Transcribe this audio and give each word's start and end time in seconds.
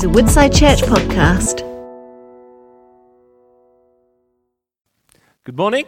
is 0.00 0.04
a 0.04 0.08
Woodside 0.08 0.54
Church 0.54 0.80
podcast. 0.80 1.58
Good 5.44 5.58
morning. 5.58 5.84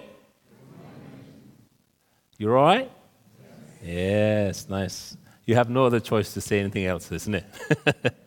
You're 2.37 2.59
all 2.59 2.65
right? 2.65 2.91
Yes, 3.83 4.69
nice. 4.69 5.17
You 5.47 5.55
have 5.55 5.71
no 5.71 5.87
other 5.87 5.99
choice 5.99 6.35
to 6.35 6.43
say 6.43 6.61
anything 6.61 6.85
else, 6.85 7.11
isn't 7.11 7.37
it? 7.37 7.47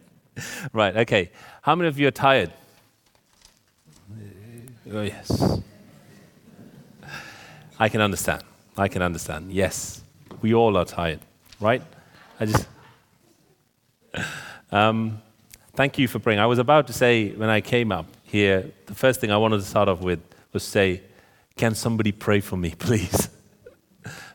right, 0.73 0.97
okay. 0.97 1.29
How 1.61 1.75
many 1.75 1.87
of 1.87 1.99
you 1.99 2.07
are 2.07 2.17
tired? 2.29 2.51
Oh, 4.91 5.01
yes. 5.03 5.61
I 7.79 7.89
can 7.89 8.01
understand. 8.01 8.41
I 8.75 8.87
can 8.87 9.03
understand. 9.03 9.51
Yes, 9.51 10.01
we 10.41 10.55
all 10.55 10.77
are 10.77 10.85
tired, 10.85 11.19
right? 11.59 11.83
I 12.39 12.45
just. 12.47 12.67
Um, 14.71 15.21
thank 15.75 15.97
you 15.97 16.07
for 16.07 16.19
praying. 16.19 16.39
I 16.39 16.45
was 16.45 16.59
about 16.59 16.87
to 16.87 16.93
say 16.93 17.31
when 17.31 17.49
I 17.49 17.61
came 17.61 17.91
up 17.91 18.05
here, 18.23 18.71
the 18.85 18.95
first 18.95 19.19
thing 19.19 19.31
I 19.31 19.37
wanted 19.37 19.57
to 19.57 19.65
start 19.65 19.89
off 19.89 20.01
with 20.01 20.19
was 20.53 20.63
say, 20.63 21.01
Can 21.57 21.75
somebody 21.75 22.11
pray 22.11 22.39
for 22.39 22.57
me, 22.57 22.73
please? 22.79 23.29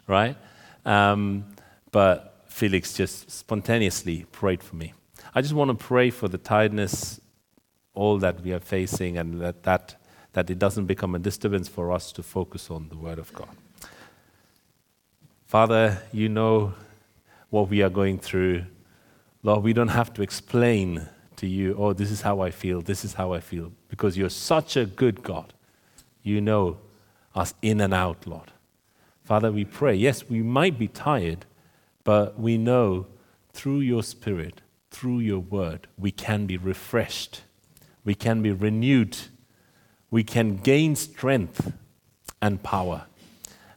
right? 0.06 0.36
Um, 0.84 1.44
but 1.92 2.44
Felix 2.46 2.92
just 2.92 3.30
spontaneously 3.30 4.26
prayed 4.32 4.62
for 4.62 4.76
me. 4.76 4.92
I 5.34 5.40
just 5.40 5.54
want 5.54 5.70
to 5.70 5.86
pray 5.86 6.10
for 6.10 6.28
the 6.28 6.38
tiredness, 6.38 7.20
all 7.94 8.18
that 8.18 8.40
we 8.42 8.52
are 8.52 8.60
facing, 8.60 9.16
and 9.16 9.40
that, 9.40 9.62
that, 9.62 9.96
that 10.32 10.50
it 10.50 10.58
doesn't 10.58 10.86
become 10.86 11.14
a 11.14 11.18
disturbance 11.18 11.68
for 11.68 11.92
us 11.92 12.12
to 12.12 12.22
focus 12.22 12.70
on 12.70 12.88
the 12.88 12.96
Word 12.96 13.18
of 13.18 13.32
God. 13.32 13.48
Father, 15.46 16.02
you 16.12 16.28
know 16.28 16.74
what 17.50 17.68
we 17.68 17.82
are 17.82 17.90
going 17.90 18.18
through. 18.18 18.64
Lord, 19.42 19.62
we 19.62 19.72
don't 19.72 19.88
have 19.88 20.12
to 20.14 20.22
explain 20.22 21.08
to 21.40 21.46
you, 21.46 21.74
oh, 21.78 21.94
this 21.94 22.10
is 22.10 22.20
how 22.20 22.40
I 22.40 22.50
feel, 22.50 22.82
this 22.82 23.02
is 23.02 23.14
how 23.14 23.32
I 23.32 23.40
feel, 23.40 23.72
because 23.88 24.14
you're 24.14 24.28
such 24.28 24.76
a 24.76 24.84
good 24.84 25.22
God. 25.22 25.54
You 26.22 26.42
know 26.42 26.76
us 27.34 27.54
in 27.62 27.80
and 27.80 27.94
out, 27.94 28.26
Lord. 28.26 28.52
Father, 29.24 29.50
we 29.50 29.64
pray. 29.64 29.94
Yes, 29.94 30.28
we 30.28 30.42
might 30.42 30.78
be 30.78 30.86
tired, 30.86 31.46
but 32.04 32.38
we 32.38 32.58
know 32.58 33.06
through 33.54 33.80
your 33.80 34.02
Spirit, 34.02 34.60
through 34.90 35.20
your 35.20 35.38
word, 35.38 35.86
we 35.96 36.10
can 36.10 36.44
be 36.44 36.58
refreshed, 36.58 37.40
we 38.04 38.14
can 38.14 38.42
be 38.42 38.52
renewed, 38.52 39.16
we 40.10 40.22
can 40.22 40.58
gain 40.58 40.94
strength 40.94 41.72
and 42.42 42.62
power. 42.62 43.06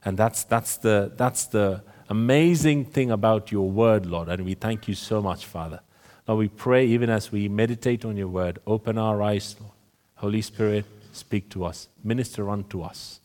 And 0.04 0.18
that's, 0.18 0.44
that's, 0.44 0.76
the, 0.76 1.14
that's 1.16 1.46
the 1.46 1.82
amazing 2.10 2.86
thing 2.86 3.10
about 3.10 3.54
your 3.54 3.70
word, 3.70 4.06
Lord. 4.06 4.28
And 4.28 4.44
we 4.44 4.54
thank 4.54 4.90
you 4.90 4.96
so 4.96 5.22
much, 5.22 5.46
Father. 5.46 5.80
Lord, 6.28 6.40
we 6.40 6.48
pray 6.48 6.86
even 6.86 7.10
as 7.10 7.32
we 7.32 7.50
meditate 7.50 8.06
on 8.06 8.18
your 8.18 8.28
word, 8.28 8.60
open 8.66 8.98
our 8.98 9.22
eyes, 9.22 9.56
Lord. 9.60 9.74
Holy 10.16 10.42
Spirit, 10.42 10.86
speak 11.12 11.50
to 11.50 11.66
us, 11.66 11.90
minister 12.04 12.50
unto 12.50 12.82
us, 12.82 13.20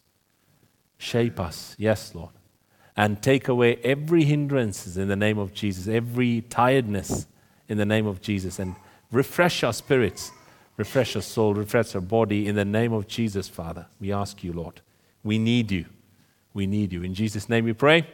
shape 0.99 1.39
us, 1.39 1.77
yes, 1.79 2.15
Lord. 2.15 2.31
And 2.97 3.23
take 3.23 3.47
away 3.47 3.77
every 3.85 4.25
hindrances 4.25 4.97
in 4.97 5.07
the 5.07 5.15
name 5.15 5.39
of 5.39 5.55
Jesus, 5.55 5.87
every 5.87 6.41
tiredness 6.41 7.27
in 7.69 7.79
the 7.79 7.87
name 7.87 8.07
of 8.07 8.21
Jesus, 8.21 8.59
and 8.59 8.75
refresh 9.13 9.63
our 9.63 9.73
spirits, 9.73 10.33
refresh 10.77 11.15
our 11.15 11.23
soul, 11.23 11.55
refresh 11.55 11.95
our 11.95 12.01
body 12.01 12.49
in 12.49 12.57
the 12.57 12.65
name 12.65 12.93
of 12.93 13.07
Jesus, 13.07 13.49
Father. 13.49 13.87
We 14.01 14.13
ask 14.13 14.43
you, 14.43 14.53
Lord. 14.53 14.81
We 15.23 15.39
need 15.39 15.71
you. 15.71 15.85
We 16.55 16.67
need 16.67 16.93
you. 16.93 17.05
In 17.05 17.15
Jesus' 17.15 17.49
name 17.49 17.65
we 17.65 17.73
pray. 17.73 18.09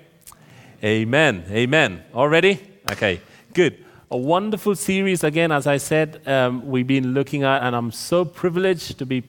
Amen. 0.82 1.44
Amen. 1.50 2.04
All 2.12 2.28
ready? 2.28 2.60
Okay, 2.90 3.22
good. 3.54 3.82
A 4.14 4.16
wonderful 4.16 4.76
series, 4.76 5.24
again, 5.24 5.50
as 5.50 5.66
I 5.66 5.76
said, 5.76 6.22
um, 6.24 6.64
we've 6.68 6.86
been 6.86 7.14
looking 7.14 7.42
at, 7.42 7.64
and 7.64 7.74
I'm 7.74 7.90
so 7.90 8.24
privileged 8.24 8.96
to 8.98 9.04
be, 9.04 9.24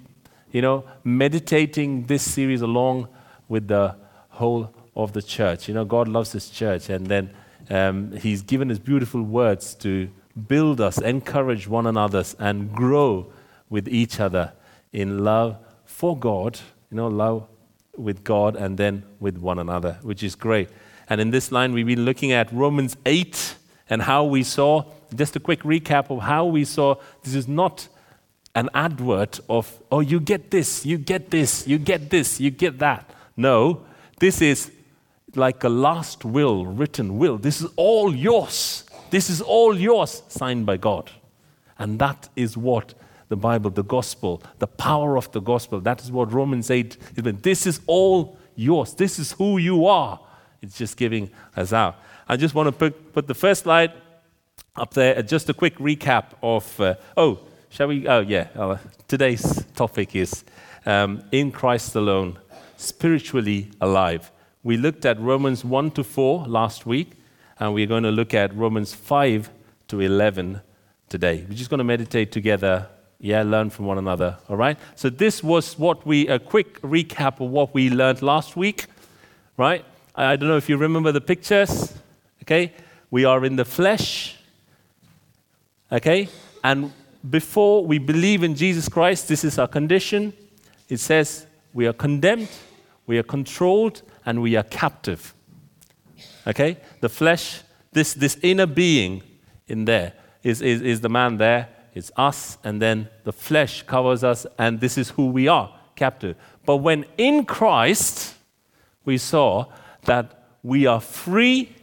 you 0.52 0.62
know, 0.62 0.84
meditating 1.04 2.06
this 2.06 2.22
series 2.22 2.62
along 2.62 3.08
with 3.48 3.68
the 3.68 3.96
whole 4.30 4.72
of 4.96 5.14
the 5.14 5.24
church. 5.24 5.68
You 5.68 5.74
know, 5.74 5.86
God 5.86 6.08
loves 6.08 6.34
His 6.34 6.52
church, 6.52 6.92
and 6.92 7.08
then 7.08 7.32
um, 7.72 8.12
He's 8.12 8.44
given 8.44 8.70
His 8.70 8.78
beautiful 8.78 9.24
words 9.24 9.74
to 9.86 10.08
build 10.48 10.80
us, 10.80 11.00
encourage 11.00 11.68
one 11.68 11.88
another, 11.88 12.24
and 12.38 12.72
grow 12.72 13.34
with 13.72 13.88
each 13.88 14.20
other 14.20 14.54
in 14.94 15.24
love 15.24 15.58
for 15.86 16.16
God, 16.16 16.60
you 16.92 16.98
know, 16.98 17.08
love 17.08 17.48
with 17.98 18.24
God 18.24 18.56
and 18.56 18.78
then 18.78 19.02
with 19.20 19.40
one 19.40 19.58
another, 19.58 19.98
which 20.04 20.22
is 20.22 20.36
great. 20.36 20.70
And 21.10 21.20
in 21.20 21.32
this 21.32 21.52
line, 21.52 21.74
we've 21.74 21.88
been 21.88 22.06
looking 22.06 22.34
at 22.34 22.54
Romans 22.54 22.96
8 23.04 23.56
and 23.90 24.02
how 24.02 24.24
we 24.24 24.44
saw, 24.44 24.84
just 25.16 25.36
a 25.36 25.40
quick 25.40 25.62
recap 25.64 26.10
of 26.10 26.24
how 26.24 26.46
we 26.46 26.66
saw 26.66 26.96
this 27.24 27.36
is 27.36 27.48
not 27.48 27.88
an 28.56 28.70
advert 28.74 29.40
of, 29.50 29.82
oh, 29.92 30.00
you 30.00 30.20
get 30.20 30.50
this, 30.52 30.86
you 30.86 30.98
get 30.98 31.30
this, 31.30 31.68
you 31.68 31.78
get 31.78 32.10
this, 32.10 32.40
you 32.40 32.50
get 32.50 32.80
that. 32.80 33.10
No, 33.36 33.86
this 34.20 34.42
is 34.42 34.72
like 35.36 35.64
a 35.64 35.70
last 35.70 36.24
will, 36.24 36.66
written 36.66 37.18
will. 37.18 37.38
This 37.38 37.62
is 37.62 37.70
all 37.76 38.16
yours. 38.16 38.86
This 39.10 39.30
is 39.30 39.42
all 39.42 39.78
yours, 39.78 40.24
signed 40.30 40.66
by 40.66 40.78
God. 40.78 41.12
And 41.78 42.00
that 42.00 42.30
is 42.36 42.56
what 42.56 42.94
the 43.28 43.36
Bible, 43.36 43.70
the 43.70 43.84
gospel, 43.84 44.42
the 44.60 44.68
power 44.68 45.18
of 45.18 45.32
the 45.32 45.42
gospel. 45.42 45.82
That 45.82 46.02
is 46.02 46.12
what 46.12 46.32
Romans 46.32 46.72
8 46.72 46.98
is. 47.18 47.34
This 47.42 47.68
is 47.68 47.82
all 47.88 48.38
yours. 48.56 48.94
This 48.94 49.20
is 49.20 49.34
who 49.34 49.58
you 49.58 49.86
are. 49.86 50.20
It's 50.62 50.78
just 50.78 50.96
giving 50.96 51.30
us 51.56 51.74
out. 51.74 52.00
I 52.28 52.38
just 52.38 52.56
want 52.56 52.68
to 52.68 52.72
put, 52.72 53.14
put 53.14 53.28
the 53.28 53.36
first 53.36 53.64
slide 53.64 53.94
up 54.76 54.94
there. 54.96 55.22
Just 55.22 55.48
a 55.50 55.54
quick 55.54 55.78
recap 55.78 56.32
of, 56.42 56.80
uh, 56.82 56.96
oh, 57.16 57.40
shall 57.70 57.88
we? 57.88 58.08
Oh, 58.08 58.22
yeah. 58.22 58.48
Uh, 58.56 58.78
today's 59.08 59.64
topic 59.76 60.16
is 60.16 60.44
um, 60.88 61.24
in 61.32 61.52
Christ 61.52 61.96
alone, 61.96 62.40
spiritually 62.78 63.70
alive. 63.80 64.32
We 64.64 64.76
looked 64.76 65.06
at 65.06 65.20
Romans 65.20 65.64
1 65.64 65.92
to 65.92 66.04
4 66.04 66.48
last 66.48 66.88
week, 66.88 67.12
and 67.60 67.76
we're 67.76 67.86
going 67.86 68.04
to 68.04 68.12
look 68.12 68.34
at 68.34 68.56
Romans 68.56 68.94
5 68.94 69.52
to 69.90 70.02
11 70.02 70.62
today. 71.10 71.46
We're 71.48 71.56
just 71.56 71.70
going 71.70 71.78
to 71.78 71.84
meditate 71.84 72.32
together 72.32 72.90
yeah, 73.20 73.44
learn 73.44 73.70
from 73.70 73.86
one 73.86 73.98
another. 73.98 74.38
All 74.50 74.58
right? 74.58 74.78
So, 74.96 75.10
this 75.10 75.44
was 75.44 75.80
what 75.80 76.06
we, 76.06 76.28
a 76.28 76.38
quick 76.38 76.82
recap 76.82 77.40
of 77.40 77.50
what 77.50 77.74
we 77.74 77.90
learned 77.90 78.22
last 78.22 78.58
week, 78.58 78.88
right? 79.58 79.86
I 80.16 80.36
don't 80.36 80.50
know 80.50 80.58
if 80.58 80.70
you 80.70 80.78
remember 80.78 81.12
the 81.12 81.22
pictures, 81.22 81.95
okay? 82.46 82.74
We 83.12 83.26
are 83.26 83.44
in 83.46 83.56
the 83.56 83.66
flesh, 83.66 84.38
okay? 85.92 86.30
And 86.64 86.94
before 87.30 87.86
we 87.86 87.98
believe 87.98 88.44
in 88.44 88.56
Jesus 88.56 88.88
Christ, 88.90 89.28
this 89.28 89.44
is 89.44 89.60
our 89.60 89.68
condition. 89.68 90.34
It 90.90 91.00
says 91.00 91.48
we 91.74 91.88
are 91.88 91.94
condemned, 91.94 92.50
we 93.08 93.18
are 93.18 93.24
controlled, 93.24 94.02
and 94.26 94.42
we 94.42 94.56
are 94.56 94.64
captive. 94.64 95.34
Okay? 96.48 96.78
The 97.02 97.10
flesh, 97.10 97.62
this, 97.92 98.14
this 98.14 98.38
inner 98.42 98.66
being 98.66 99.24
in 99.68 99.86
there, 99.86 100.14
is, 100.44 100.62
is, 100.62 100.82
is 100.82 101.02
the 101.02 101.10
man 101.10 101.38
there 101.38 101.70
it's 101.96 102.12
us, 102.18 102.58
and 102.62 102.82
then 102.82 103.08
the 103.24 103.32
flesh 103.32 103.82
covers 103.84 104.24
us, 104.24 104.46
and 104.60 104.82
this 104.82 104.98
is 104.98 105.12
who 105.12 105.28
we 105.28 105.48
are, 105.48 105.74
captive. 105.96 106.36
But 106.66 106.78
when 106.78 107.06
in 107.18 107.46
Christ, 107.46 108.36
we 109.06 109.18
saw 109.18 109.68
that 110.04 110.44
we 110.62 110.86
are 110.86 111.00
free, 111.00 111.74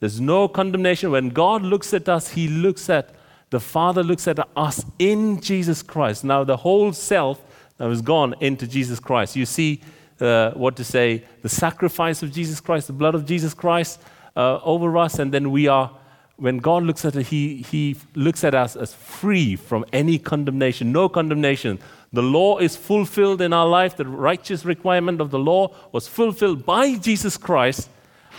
there's 0.00 0.20
no 0.20 0.48
condemnation. 0.48 1.10
When 1.10 1.30
God 1.30 1.62
looks 1.62 1.92
at 1.92 2.08
us, 2.08 2.28
He 2.28 2.48
looks 2.48 2.88
at, 2.88 3.14
the 3.50 3.60
Father 3.60 4.02
looks 4.02 4.28
at 4.28 4.38
us 4.56 4.84
in 4.98 5.40
Jesus 5.40 5.82
Christ. 5.82 6.24
Now, 6.24 6.44
the 6.44 6.58
whole 6.58 6.92
self 6.92 7.42
that 7.78 7.86
was 7.86 8.02
gone 8.02 8.34
into 8.40 8.66
Jesus 8.66 9.00
Christ. 9.00 9.36
You 9.36 9.46
see 9.46 9.80
uh, 10.20 10.50
what 10.52 10.76
to 10.76 10.84
say, 10.84 11.24
the 11.42 11.48
sacrifice 11.48 12.22
of 12.22 12.32
Jesus 12.32 12.60
Christ, 12.60 12.88
the 12.88 12.92
blood 12.92 13.14
of 13.14 13.24
Jesus 13.24 13.54
Christ 13.54 14.00
uh, 14.36 14.58
over 14.62 14.96
us, 14.98 15.18
and 15.18 15.32
then 15.32 15.50
we 15.50 15.68
are 15.68 15.90
when 16.38 16.58
God 16.58 16.84
looks 16.84 17.04
at 17.04 17.16
it, 17.16 17.26
he, 17.26 17.62
he 17.62 17.96
looks 18.14 18.44
at 18.44 18.54
us 18.54 18.76
as 18.76 18.94
free 18.94 19.56
from 19.56 19.84
any 19.92 20.20
condemnation, 20.20 20.92
no 20.92 21.08
condemnation. 21.08 21.80
The 22.12 22.22
law 22.22 22.58
is 22.58 22.76
fulfilled 22.76 23.42
in 23.42 23.52
our 23.52 23.66
life. 23.66 23.96
The 23.96 24.06
righteous 24.06 24.64
requirement 24.64 25.20
of 25.20 25.32
the 25.32 25.38
law 25.38 25.74
was 25.90 26.06
fulfilled 26.06 26.64
by 26.64 26.94
Jesus 26.94 27.36
Christ 27.36 27.90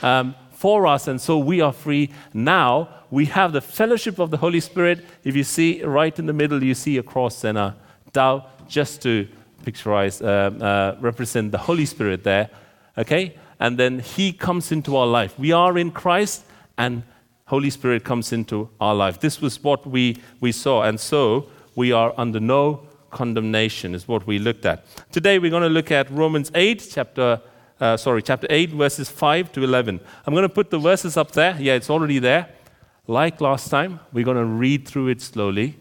um, 0.02 0.34
for 0.60 0.86
us, 0.86 1.08
and 1.08 1.22
so 1.22 1.38
we 1.38 1.62
are 1.62 1.72
free. 1.72 2.10
Now 2.34 2.90
we 3.10 3.28
have 3.28 3.54
the 3.54 3.62
fellowship 3.62 4.20
of 4.20 4.30
the 4.30 4.36
Holy 4.36 4.60
Spirit. 4.60 5.06
If 5.24 5.34
you 5.34 5.46
see 5.46 5.82
right 5.84 6.20
in 6.20 6.26
the 6.26 6.34
middle, 6.34 6.62
you 6.62 6.76
see 6.76 6.98
a 6.98 7.04
cross 7.04 7.46
and 7.46 7.58
a 7.58 7.78
dove, 8.12 8.46
just 8.68 9.02
to 9.04 9.26
picturize, 9.64 10.22
uh, 10.22 10.62
uh, 10.62 10.98
represent 11.00 11.54
the 11.54 11.58
Holy 11.58 11.86
Spirit 11.86 12.26
there. 12.26 12.50
Okay? 12.98 13.38
And 13.62 13.78
then 13.78 14.00
He 14.00 14.34
comes 14.34 14.74
into 14.74 14.98
our 14.98 15.08
life. 15.08 15.40
We 15.40 15.54
are 15.54 15.78
in 15.78 15.92
Christ, 15.92 16.44
and 16.78 17.04
Holy 17.46 17.70
Spirit 17.70 18.04
comes 18.04 18.34
into 18.34 18.70
our 18.82 18.94
life. 18.94 19.22
This 19.22 19.40
was 19.40 19.64
what 19.64 19.88
we, 19.88 20.18
we 20.42 20.52
saw. 20.52 20.84
And 20.84 21.00
so 21.00 21.48
we 21.76 21.94
are 21.94 22.14
under 22.18 22.42
no 22.42 22.82
condemnation, 23.12 23.96
is 23.96 24.10
what 24.10 24.28
we 24.28 24.40
looked 24.40 24.66
at. 24.66 24.84
Today 25.14 25.40
we're 25.40 25.52
going 25.52 25.64
to 25.64 25.70
look 25.70 25.90
at 25.90 26.12
Romans 26.12 26.52
8, 26.54 26.86
chapter, 26.92 27.40
uh, 27.80 27.98
sorry, 27.98 28.22
chapter 28.22 28.48
8, 28.50 28.72
verses 28.72 29.10
5 29.10 29.52
to 29.54 29.64
11. 29.64 30.00
I'm 30.26 30.34
going 30.34 30.48
to 30.48 30.54
put 30.54 30.70
the 30.70 30.80
verses 30.80 31.18
up 31.18 31.32
there. 31.32 31.56
Yeah, 31.60 31.74
it's 31.74 31.90
already 31.90 32.20
there. 32.20 32.50
Like 33.08 33.42
last 33.42 33.70
time, 33.70 34.00
we're 34.14 34.26
going 34.26 34.38
to 34.38 34.46
read 34.46 34.88
through 34.88 35.08
it 35.08 35.22
slowly, 35.22 35.78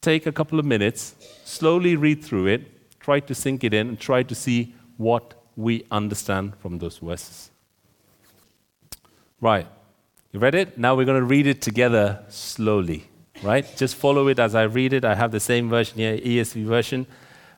take 0.00 0.26
a 0.26 0.32
couple 0.32 0.58
of 0.58 0.64
minutes, 0.64 1.14
slowly 1.44 1.96
read 1.96 2.24
through 2.24 2.46
it, 2.46 3.00
try 3.00 3.20
to 3.20 3.34
sink 3.34 3.62
it 3.62 3.74
in, 3.74 3.88
and 3.90 4.00
try 4.00 4.22
to 4.22 4.34
see 4.34 4.74
what 4.96 5.34
we 5.56 5.84
understand 5.90 6.56
from 6.56 6.78
those 6.78 6.98
verses. 6.98 7.50
Right. 9.40 9.66
You 10.32 10.40
read 10.40 10.54
it? 10.54 10.78
Now 10.78 10.96
we're 10.96 11.04
going 11.04 11.20
to 11.20 11.26
read 11.26 11.46
it 11.46 11.62
together 11.62 12.24
slowly. 12.28 13.04
Right? 13.42 13.66
Just 13.76 13.96
follow 13.96 14.28
it 14.28 14.38
as 14.38 14.54
I 14.54 14.62
read 14.62 14.94
it. 14.94 15.04
I 15.04 15.14
have 15.14 15.30
the 15.30 15.40
same 15.40 15.68
version 15.68 15.98
here, 15.98 16.16
ESV 16.16 16.64
version. 16.64 17.06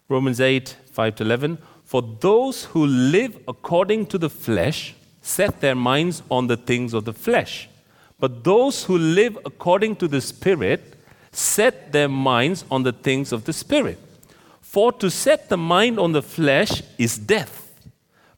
Romans 0.09 0.41
8, 0.41 0.77
5 0.93 1.15
to 1.17 1.25
11. 1.25 1.59
For 1.87 2.03
those 2.03 2.65
who 2.65 2.85
live 2.85 3.39
according 3.47 4.07
to 4.07 4.19
the 4.19 4.29
flesh 4.29 4.97
set 5.23 5.61
their 5.61 5.77
minds 5.77 6.21
on 6.29 6.49
the 6.49 6.57
things 6.57 6.93
of 6.93 7.05
the 7.05 7.13
flesh. 7.13 7.69
But 8.19 8.43
those 8.43 8.85
who 8.85 8.99
live 8.99 9.39
according 9.45 9.97
to 9.97 10.09
the 10.09 10.21
Spirit 10.21 10.97
set 11.31 11.93
their 11.93 12.09
minds 12.09 12.65
on 12.73 12.83
the 12.83 12.93
things 12.93 13.31
of 13.31 13.45
the 13.45 13.53
Spirit. 13.53 14.01
For 14.61 14.91
to 14.95 15.09
set 15.09 15.49
the 15.49 15.57
mind 15.57 16.01
on 16.01 16.11
the 16.11 16.23
flesh 16.23 16.83
is 16.99 17.17
death, 17.19 17.73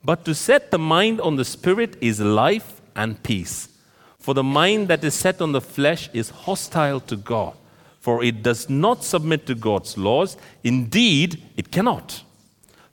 but 0.04 0.26
to 0.26 0.34
set 0.34 0.70
the 0.70 0.78
mind 0.78 1.18
on 1.18 1.36
the 1.36 1.44
Spirit 1.44 1.96
is 2.02 2.20
life 2.20 2.82
and 2.94 3.22
peace. 3.22 3.68
For 4.18 4.34
the 4.34 4.42
mind 4.42 4.88
that 4.88 5.02
is 5.02 5.14
set 5.14 5.40
on 5.40 5.52
the 5.52 5.62
flesh 5.62 6.10
is 6.12 6.28
hostile 6.28 7.00
to 7.00 7.16
God, 7.16 7.54
for 7.98 8.22
it 8.22 8.42
does 8.42 8.68
not 8.68 9.04
submit 9.04 9.46
to 9.46 9.54
God's 9.54 9.96
laws. 9.96 10.36
Indeed, 10.62 11.42
it 11.56 11.72
cannot. 11.72 12.24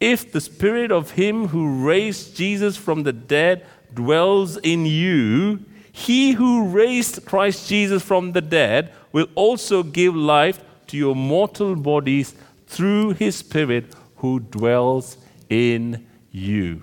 If 0.00 0.32
the 0.32 0.40
Spirit 0.40 0.92
of 0.92 1.12
Him 1.12 1.48
who 1.48 1.84
raised 1.84 2.36
Jesus 2.36 2.76
from 2.76 3.02
the 3.02 3.12
dead 3.12 3.66
dwells 3.92 4.56
in 4.58 4.86
you, 4.86 5.60
He 5.90 6.32
who 6.32 6.68
raised 6.68 7.24
Christ 7.24 7.68
Jesus 7.68 8.02
from 8.02 8.32
the 8.32 8.40
dead 8.40 8.92
will 9.12 9.26
also 9.34 9.82
give 9.82 10.14
life 10.14 10.60
to 10.88 10.96
your 10.96 11.14
mortal 11.14 11.76
bodies 11.76 12.34
through 12.66 13.10
his 13.14 13.36
spirit 13.36 13.94
who 14.16 14.40
dwells 14.40 15.16
in 15.48 16.06
you. 16.30 16.82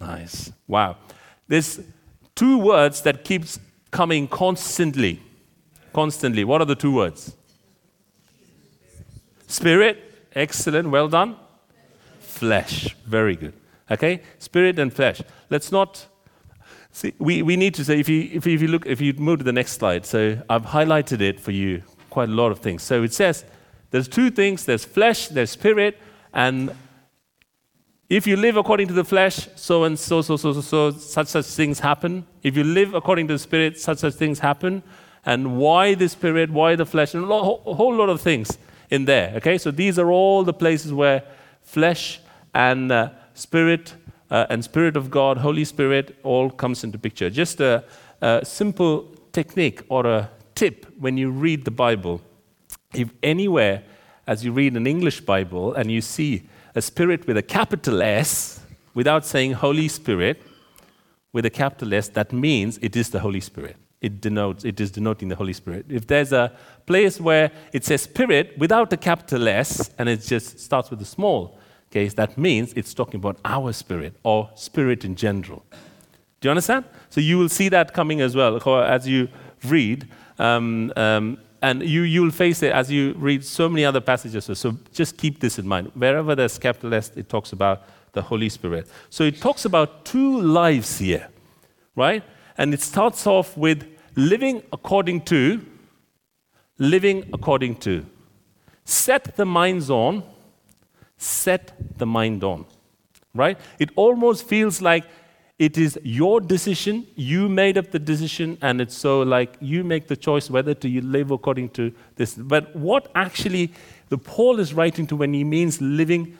Nice. 0.00 0.52
Wow. 0.66 0.96
There's 1.48 1.80
two 2.34 2.58
words 2.58 3.02
that 3.02 3.24
keeps 3.24 3.58
coming 3.90 4.28
constantly. 4.28 5.20
Constantly. 5.92 6.44
What 6.44 6.60
are 6.60 6.66
the 6.66 6.74
two 6.74 6.92
words? 6.92 7.36
Spirit. 9.46 10.28
Excellent. 10.34 10.90
Well 10.90 11.08
done. 11.08 11.36
Flesh. 12.36 12.94
Very 13.06 13.36
good. 13.36 13.54
Okay? 13.90 14.22
Spirit 14.38 14.78
and 14.78 14.92
flesh. 14.92 15.22
Let's 15.50 15.70
not 15.72 16.06
see 16.92 17.12
we, 17.18 17.42
we 17.42 17.56
need 17.56 17.74
to 17.74 17.84
say 17.84 18.00
if 18.00 18.08
you 18.08 18.30
if 18.32 18.46
you, 18.46 18.54
if 18.54 18.62
you 18.62 18.68
look 18.68 18.86
if 18.86 19.00
you 19.00 19.12
move 19.14 19.38
to 19.38 19.44
the 19.44 19.52
next 19.52 19.72
slide, 19.72 20.06
so 20.06 20.20
I've 20.48 20.66
highlighted 20.66 21.20
it 21.20 21.40
for 21.40 21.52
you 21.52 21.82
quite 22.10 22.28
a 22.28 22.32
lot 22.32 22.50
of 22.52 22.58
things. 22.60 22.82
So 22.82 23.02
it 23.02 23.12
says 23.12 23.44
there's 23.90 24.08
two 24.08 24.30
things 24.30 24.64
there's 24.64 24.84
flesh, 24.84 25.28
there's 25.28 25.50
spirit, 25.50 25.98
and 26.32 26.74
if 28.08 28.26
you 28.26 28.36
live 28.36 28.56
according 28.56 28.86
to 28.88 28.94
the 28.94 29.04
flesh, 29.04 29.48
so 29.56 29.82
and 29.84 29.98
so, 29.98 30.22
so, 30.22 30.36
so, 30.36 30.52
so, 30.52 30.60
so, 30.60 30.90
such, 30.92 31.26
such 31.26 31.46
things 31.46 31.80
happen. 31.80 32.24
If 32.42 32.56
you 32.56 32.62
live 32.62 32.94
according 32.94 33.26
to 33.28 33.34
the 33.34 33.38
spirit, 33.38 33.80
such, 33.80 33.98
such 33.98 34.14
things 34.14 34.38
happen. 34.38 34.84
And 35.24 35.58
why 35.58 35.94
the 35.94 36.08
spirit, 36.08 36.50
why 36.50 36.76
the 36.76 36.86
flesh, 36.86 37.14
and 37.14 37.24
a 37.24 37.26
whole 37.26 37.94
lot 37.94 38.08
of 38.08 38.20
things 38.20 38.58
in 38.90 39.06
there. 39.06 39.34
Okay, 39.38 39.58
so 39.58 39.72
these 39.72 39.98
are 39.98 40.12
all 40.12 40.44
the 40.44 40.52
places 40.52 40.92
where 40.92 41.24
flesh 41.62 42.20
and 42.56 42.90
uh, 42.90 43.10
spirit 43.34 43.94
uh, 44.30 44.46
and 44.50 44.64
spirit 44.64 44.96
of 44.96 45.10
God, 45.10 45.38
Holy 45.38 45.64
Spirit, 45.64 46.18
all 46.22 46.50
comes 46.50 46.82
into 46.82 46.98
picture. 46.98 47.30
Just 47.30 47.60
a, 47.60 47.84
a 48.20 48.44
simple 48.44 49.14
technique 49.32 49.82
or 49.88 50.06
a 50.06 50.30
tip 50.54 50.86
when 50.98 51.16
you 51.16 51.30
read 51.30 51.64
the 51.64 51.70
Bible. 51.70 52.20
If 52.94 53.10
anywhere, 53.22 53.84
as 54.26 54.44
you 54.44 54.52
read 54.52 54.74
an 54.76 54.86
English 54.86 55.20
Bible 55.20 55.74
and 55.74 55.92
you 55.92 56.00
see 56.00 56.48
a 56.74 56.82
spirit 56.82 57.26
with 57.26 57.36
a 57.36 57.42
capital 57.42 58.02
S 58.02 58.60
without 58.94 59.24
saying 59.24 59.52
Holy 59.52 59.88
Spirit 59.88 60.42
with 61.32 61.44
a 61.44 61.50
capital 61.50 61.94
S, 61.94 62.08
that 62.08 62.32
means 62.32 62.78
it 62.82 62.96
is 62.96 63.10
the 63.10 63.20
Holy 63.20 63.40
Spirit. 63.40 63.76
It 64.00 64.20
denotes, 64.20 64.64
it 64.64 64.80
is 64.80 64.90
denoting 64.90 65.28
the 65.28 65.36
Holy 65.36 65.52
Spirit. 65.52 65.86
If 65.88 66.06
there's 66.06 66.32
a 66.32 66.52
place 66.86 67.20
where 67.20 67.52
it 67.72 67.84
says 67.84 68.02
Spirit 68.02 68.58
without 68.58 68.92
a 68.92 68.96
capital 68.96 69.46
S 69.46 69.90
and 69.98 70.08
it 70.08 70.22
just 70.22 70.58
starts 70.58 70.90
with 70.90 71.00
a 71.02 71.04
small 71.04 71.58
case, 71.98 72.14
that 72.14 72.32
means 72.36 72.66
it's 72.80 72.92
talking 73.00 73.18
about 73.22 73.36
our 73.44 73.72
spirit 73.72 74.12
or 74.22 74.38
spirit 74.54 75.04
in 75.08 75.14
general. 75.26 75.60
Do 76.38 76.42
you 76.46 76.50
understand? 76.50 76.84
So 77.08 77.20
you 77.20 77.36
will 77.40 77.52
see 77.58 77.68
that 77.70 77.86
coming 77.98 78.20
as 78.20 78.32
well 78.38 78.52
as 78.96 79.08
you 79.12 79.28
read. 79.64 80.00
Um, 80.38 80.92
um, 80.96 81.38
and 81.62 81.82
you, 81.82 82.02
you'll 82.02 82.36
face 82.44 82.62
it 82.62 82.72
as 82.80 82.90
you 82.90 83.14
read 83.28 83.44
so 83.44 83.68
many 83.68 83.84
other 83.90 84.02
passages. 84.12 84.44
So 84.62 84.68
just 84.92 85.16
keep 85.16 85.40
this 85.40 85.58
in 85.58 85.66
mind. 85.66 85.90
Wherever 85.94 86.34
there's 86.34 86.58
capital 86.58 86.92
S, 86.94 87.10
it 87.16 87.28
talks 87.28 87.52
about 87.52 87.82
the 88.12 88.22
Holy 88.22 88.50
Spirit. 88.50 88.84
So 89.10 89.24
it 89.24 89.40
talks 89.40 89.64
about 89.64 90.04
two 90.04 90.40
lives 90.60 90.98
here, 90.98 91.28
right? 91.94 92.22
And 92.58 92.74
it 92.74 92.82
starts 92.82 93.26
off 93.26 93.56
with 93.56 93.80
living 94.14 94.62
according 94.72 95.22
to, 95.32 95.64
living 96.78 97.18
according 97.32 97.76
to. 97.86 98.04
Set 98.84 99.36
the 99.36 99.46
minds 99.46 99.90
on, 99.90 100.22
set 101.16 101.72
the 101.98 102.06
mind 102.06 102.44
on, 102.44 102.66
right? 103.34 103.58
It 103.78 103.90
almost 103.96 104.46
feels 104.46 104.82
like 104.82 105.04
it 105.58 105.78
is 105.78 105.98
your 106.02 106.40
decision. 106.40 107.06
You 107.14 107.48
made 107.48 107.78
up 107.78 107.90
the 107.90 107.98
decision, 107.98 108.58
and 108.60 108.80
it's 108.80 108.96
so 108.96 109.22
like 109.22 109.56
you 109.60 109.84
make 109.84 110.08
the 110.08 110.16
choice 110.16 110.50
whether 110.50 110.74
to 110.74 111.00
live 111.02 111.30
according 111.30 111.70
to 111.70 111.92
this. 112.16 112.34
But 112.34 112.76
what 112.76 113.10
actually 113.14 113.72
the 114.08 114.18
Paul 114.18 114.60
is 114.60 114.74
writing 114.74 115.06
to 115.08 115.16
when 115.16 115.32
he 115.32 115.44
means 115.44 115.80
living 115.80 116.36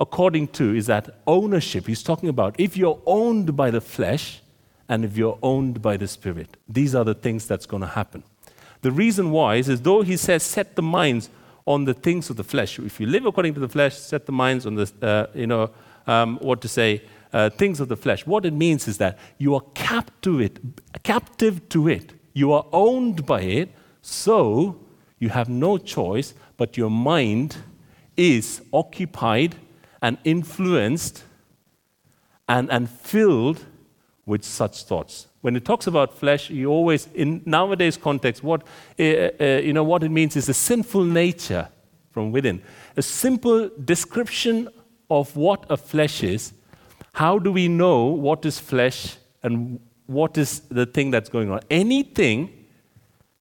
according 0.00 0.48
to 0.48 0.74
is 0.74 0.86
that 0.86 1.20
ownership. 1.26 1.86
He's 1.86 2.02
talking 2.02 2.28
about 2.28 2.56
if 2.58 2.76
you're 2.76 3.00
owned 3.06 3.56
by 3.56 3.70
the 3.70 3.80
flesh 3.80 4.42
and 4.88 5.04
if 5.04 5.16
you're 5.16 5.38
owned 5.42 5.80
by 5.80 5.96
the 5.96 6.08
spirit. 6.08 6.56
These 6.68 6.94
are 6.94 7.04
the 7.04 7.14
things 7.14 7.46
that's 7.46 7.66
going 7.66 7.82
to 7.82 7.86
happen. 7.86 8.24
The 8.80 8.90
reason 8.90 9.30
why 9.30 9.56
is 9.56 9.68
as 9.68 9.80
though 9.80 10.02
he 10.02 10.16
says, 10.16 10.42
set 10.42 10.74
the 10.74 10.82
minds 10.82 11.30
on 11.66 11.84
the 11.84 11.94
things 11.94 12.30
of 12.30 12.36
the 12.36 12.44
flesh. 12.44 12.78
If 12.78 13.00
you 13.00 13.06
live 13.06 13.26
according 13.26 13.54
to 13.54 13.60
the 13.60 13.68
flesh, 13.68 13.96
set 13.96 14.26
the 14.26 14.32
minds 14.32 14.66
on 14.66 14.74
the, 14.74 14.92
uh, 15.00 15.26
you 15.34 15.46
know, 15.46 15.70
um, 16.06 16.38
what 16.38 16.60
to 16.62 16.68
say, 16.68 17.02
uh, 17.32 17.50
things 17.50 17.80
of 17.80 17.88
the 17.88 17.96
flesh. 17.96 18.26
What 18.26 18.44
it 18.44 18.52
means 18.52 18.88
is 18.88 18.98
that 18.98 19.18
you 19.38 19.54
are 19.54 19.62
captive 19.74 20.20
to 20.22 20.40
it, 20.40 20.58
captive 21.02 21.68
to 21.70 21.88
it. 21.88 22.12
You 22.32 22.52
are 22.52 22.66
owned 22.72 23.26
by 23.26 23.42
it, 23.42 23.70
so 24.00 24.80
you 25.18 25.28
have 25.28 25.48
no 25.48 25.78
choice, 25.78 26.34
but 26.56 26.76
your 26.76 26.90
mind 26.90 27.56
is 28.16 28.62
occupied 28.72 29.54
and 30.00 30.18
influenced 30.24 31.24
and, 32.48 32.70
and 32.70 32.90
filled 32.90 33.64
with 34.26 34.44
such 34.44 34.84
thoughts. 34.84 35.28
When 35.42 35.56
it 35.56 35.64
talks 35.64 35.86
about 35.86 36.16
flesh, 36.16 36.50
you 36.50 36.70
always, 36.70 37.08
in 37.14 37.42
nowadays 37.44 37.96
context, 37.96 38.42
what, 38.42 38.62
uh, 38.98 39.02
uh, 39.02 39.60
you 39.62 39.72
know, 39.72 39.84
what 39.84 40.02
it 40.02 40.08
means 40.08 40.36
is 40.36 40.48
a 40.48 40.54
sinful 40.54 41.04
nature 41.04 41.68
from 42.10 42.32
within. 42.32 42.62
A 42.96 43.02
simple 43.02 43.70
description 43.84 44.68
of 45.10 45.36
what 45.36 45.66
a 45.68 45.76
flesh 45.76 46.22
is 46.22 46.54
how 47.14 47.38
do 47.38 47.52
we 47.52 47.68
know 47.68 48.04
what 48.06 48.44
is 48.46 48.58
flesh 48.58 49.16
and 49.42 49.78
what 50.06 50.38
is 50.38 50.60
the 50.70 50.86
thing 50.86 51.10
that's 51.10 51.28
going 51.28 51.50
on? 51.50 51.60
Anything 51.70 52.66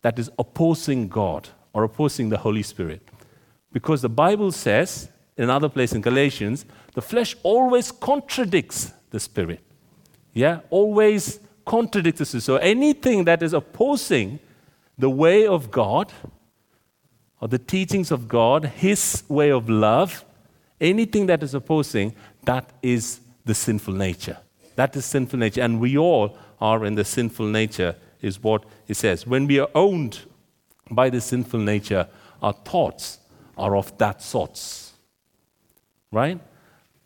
that 0.01 0.19
is 0.19 0.29
opposing 0.37 1.07
God 1.07 1.49
or 1.73 1.83
opposing 1.83 2.29
the 2.29 2.37
Holy 2.37 2.63
Spirit. 2.63 3.01
Because 3.71 4.01
the 4.01 4.09
Bible 4.09 4.51
says, 4.51 5.09
in 5.37 5.45
another 5.45 5.69
place 5.69 5.93
in 5.93 6.01
Galatians, 6.01 6.65
the 6.93 7.01
flesh 7.01 7.35
always 7.43 7.91
contradicts 7.91 8.91
the 9.11 9.19
Spirit. 9.19 9.61
Yeah, 10.33 10.59
always 10.69 11.39
contradicts 11.65 12.27
Spirit. 12.27 12.43
So 12.43 12.55
anything 12.57 13.25
that 13.25 13.41
is 13.43 13.53
opposing 13.53 14.39
the 14.97 15.09
way 15.09 15.47
of 15.47 15.71
God 15.71 16.11
or 17.39 17.47
the 17.47 17.59
teachings 17.59 18.11
of 18.11 18.27
God, 18.27 18.65
His 18.65 19.23
way 19.27 19.51
of 19.51 19.69
love, 19.69 20.25
anything 20.79 21.25
that 21.27 21.43
is 21.43 21.53
opposing, 21.53 22.13
that 22.45 22.69
is 22.81 23.19
the 23.45 23.53
sinful 23.53 23.93
nature. 23.93 24.37
That 24.75 24.95
is 24.95 25.05
sinful 25.05 25.39
nature. 25.39 25.61
And 25.61 25.79
we 25.79 25.97
all 25.97 26.37
are 26.59 26.85
in 26.85 26.95
the 26.95 27.03
sinful 27.05 27.47
nature, 27.47 27.95
is 28.21 28.41
what 28.41 28.63
it 28.87 28.95
says. 28.95 29.25
When 29.25 29.47
we 29.47 29.59
are 29.59 29.69
owned 29.73 30.19
by 30.89 31.09
the 31.09 31.21
sinful 31.21 31.59
nature, 31.59 32.07
our 32.41 32.53
thoughts 32.53 33.19
are 33.57 33.75
of 33.75 33.97
that 33.97 34.21
sort. 34.21 34.59
right? 36.11 36.39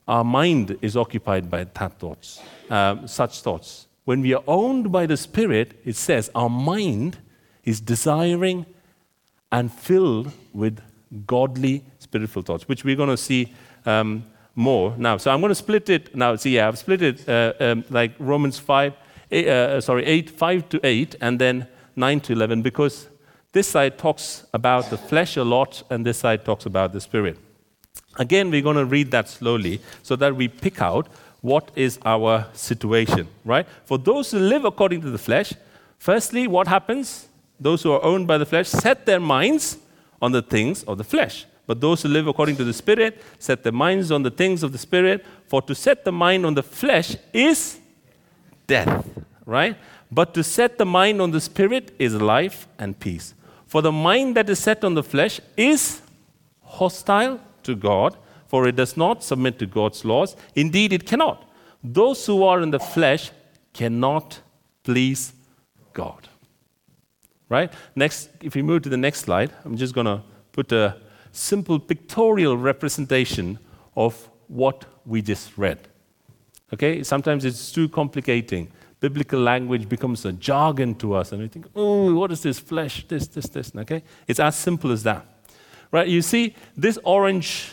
Our 0.08 0.24
mind 0.24 0.78
is 0.82 0.96
occupied 0.96 1.50
by 1.50 1.64
that 1.64 2.00
thoughts, 2.00 2.42
um, 2.70 3.08
such 3.08 3.42
thoughts. 3.42 3.85
When 4.06 4.22
we 4.22 4.34
are 4.34 4.44
owned 4.48 4.92
by 4.92 5.08
the 5.08 5.18
Spirit, 5.18 5.80
it 5.84 5.96
says 5.96 6.30
our 6.36 6.50
mind 6.50 7.18
is 7.64 7.82
desiring 7.82 8.66
and 9.52 9.72
filled 9.72 10.32
with 10.54 10.80
godly 11.26 11.84
spiritual 12.00 12.44
thoughts, 12.44 12.68
which 12.68 12.84
we're 12.84 12.96
going 12.96 13.10
to 13.10 13.18
see 13.18 13.54
um, 13.86 14.26
more 14.54 14.96
now. 14.98 15.18
So 15.18 15.32
I'm 15.32 15.42
going 15.42 15.50
to 15.50 15.56
split 15.56 15.90
it 15.90 16.16
now. 16.16 16.36
See, 16.36 16.56
yeah, 16.56 16.68
I've 16.68 16.78
split 16.78 17.02
it 17.02 17.28
uh, 17.28 17.54
um, 17.60 17.84
like 17.90 18.14
Romans 18.20 18.60
5, 18.60 18.94
eight, 19.32 19.48
uh, 19.48 19.82
sorry, 19.82 20.06
8, 20.06 20.30
5 20.30 20.70
to 20.70 20.80
8, 20.86 21.16
and 21.22 21.40
then 21.40 21.68
9 21.96 22.20
to 22.22 22.34
11, 22.34 22.62
because 22.62 23.08
this 23.54 23.68
side 23.68 23.98
talks 23.98 24.46
about 24.54 24.90
the 24.90 24.98
flesh 24.98 25.36
a 25.38 25.44
lot, 25.44 25.82
and 25.90 26.06
this 26.06 26.20
side 26.20 26.46
talks 26.46 26.66
about 26.66 26.94
the 26.94 27.02
spirit. 27.02 27.38
Again, 28.18 28.52
we're 28.52 28.62
going 28.62 28.78
to 28.78 28.86
read 28.86 29.12
that 29.12 29.30
slowly 29.30 29.82
so 30.04 30.16
that 30.16 30.36
we 30.36 30.48
pick 30.48 30.82
out 30.82 31.08
what 31.46 31.70
is 31.76 32.00
our 32.04 32.48
situation, 32.54 33.28
right? 33.46 33.68
For 33.86 34.00
those 34.00 34.32
who 34.32 34.40
live 34.40 34.66
according 34.66 35.02
to 35.02 35.12
the 35.12 35.20
flesh, 35.20 35.54
firstly, 36.00 36.48
what 36.48 36.68
happens? 36.68 37.28
Those 37.60 37.84
who 37.84 37.92
are 37.92 38.04
owned 38.04 38.26
by 38.26 38.40
the 38.40 38.48
flesh 38.48 38.68
set 38.68 39.06
their 39.06 39.20
minds 39.20 39.78
on 40.20 40.32
the 40.32 40.42
things 40.42 40.84
of 40.86 40.98
the 40.98 41.04
flesh. 41.04 41.46
But 41.68 41.82
those 41.82 42.02
who 42.02 42.10
live 42.10 42.26
according 42.28 42.56
to 42.58 42.64
the 42.64 42.74
Spirit 42.74 43.22
set 43.38 43.62
their 43.62 43.72
minds 43.72 44.12
on 44.12 44.24
the 44.24 44.32
things 44.32 44.64
of 44.64 44.72
the 44.72 44.80
Spirit. 44.80 45.24
For 45.48 45.62
to 45.62 45.76
set 45.76 46.04
the 46.04 46.12
mind 46.12 46.48
on 46.48 46.56
the 46.56 46.64
flesh 46.64 47.16
is 47.32 47.80
death, 48.66 49.08
right? 49.46 49.78
But 50.12 50.34
to 50.34 50.44
set 50.44 50.80
the 50.80 50.86
mind 50.86 51.22
on 51.22 51.30
the 51.30 51.42
Spirit 51.42 51.94
is 52.00 52.16
life 52.16 52.68
and 52.80 53.00
peace. 53.00 53.36
For 53.68 53.84
the 53.84 53.92
mind 53.92 54.36
that 54.36 54.50
is 54.50 54.58
set 54.58 54.84
on 54.84 54.96
the 54.96 55.04
flesh 55.04 55.40
is 55.56 56.02
hostile 56.64 57.40
to 57.64 57.76
God, 57.76 58.18
for 58.48 58.68
it 58.68 58.76
does 58.76 58.96
not 58.96 59.24
submit 59.24 59.60
to 59.60 59.66
God's 59.66 60.06
laws. 60.06 60.36
Indeed, 60.56 60.94
it 60.94 61.06
cannot. 61.06 61.50
Those 61.84 62.26
who 62.26 62.44
are 62.44 62.62
in 62.62 62.72
the 62.72 62.80
flesh 62.80 63.32
cannot 63.74 64.40
please 64.84 65.34
God. 65.94 66.28
Right? 67.50 67.72
Next, 67.96 68.30
if 68.42 68.56
we 68.56 68.62
move 68.62 68.84
to 68.84 68.90
the 68.90 68.98
next 68.98 69.22
slide, 69.22 69.52
I'm 69.64 69.78
just 69.78 69.94
going 69.94 70.08
to 70.08 70.22
put 70.52 70.72
a 70.72 70.98
simple 71.32 71.80
pictorial 71.80 72.58
representation 72.58 73.60
of 73.96 74.30
what 74.48 74.86
we 75.06 75.22
just 75.22 75.58
read. 75.58 75.80
Okay? 76.74 77.04
Sometimes 77.04 77.46
it's 77.46 77.72
too 77.72 77.88
complicating. 77.90 78.72
Biblical 79.00 79.40
language 79.40 79.88
becomes 79.88 80.26
a 80.26 80.32
jargon 80.32 80.96
to 80.96 81.14
us, 81.14 81.32
and 81.32 81.42
we 81.42 81.48
think, 81.48 81.68
oh, 81.76 82.16
what 82.16 82.32
is 82.32 82.42
this 82.42 82.58
flesh, 82.58 83.06
this, 83.08 83.28
this, 83.28 83.48
this? 83.48 83.72
Okay? 83.76 84.02
It's 84.28 84.40
as 84.40 84.56
simple 84.56 84.92
as 84.92 85.04
that. 85.04 85.26
Right? 85.92 86.08
You 86.08 86.22
see, 86.22 86.56
this 86.76 86.98
orange 87.04 87.72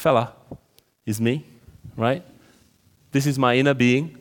fella 0.00 0.32
is 1.06 1.20
me, 1.20 1.44
right? 1.96 2.24
This 3.12 3.26
is 3.26 3.38
my 3.38 3.56
inner 3.56 3.74
being, 3.74 4.18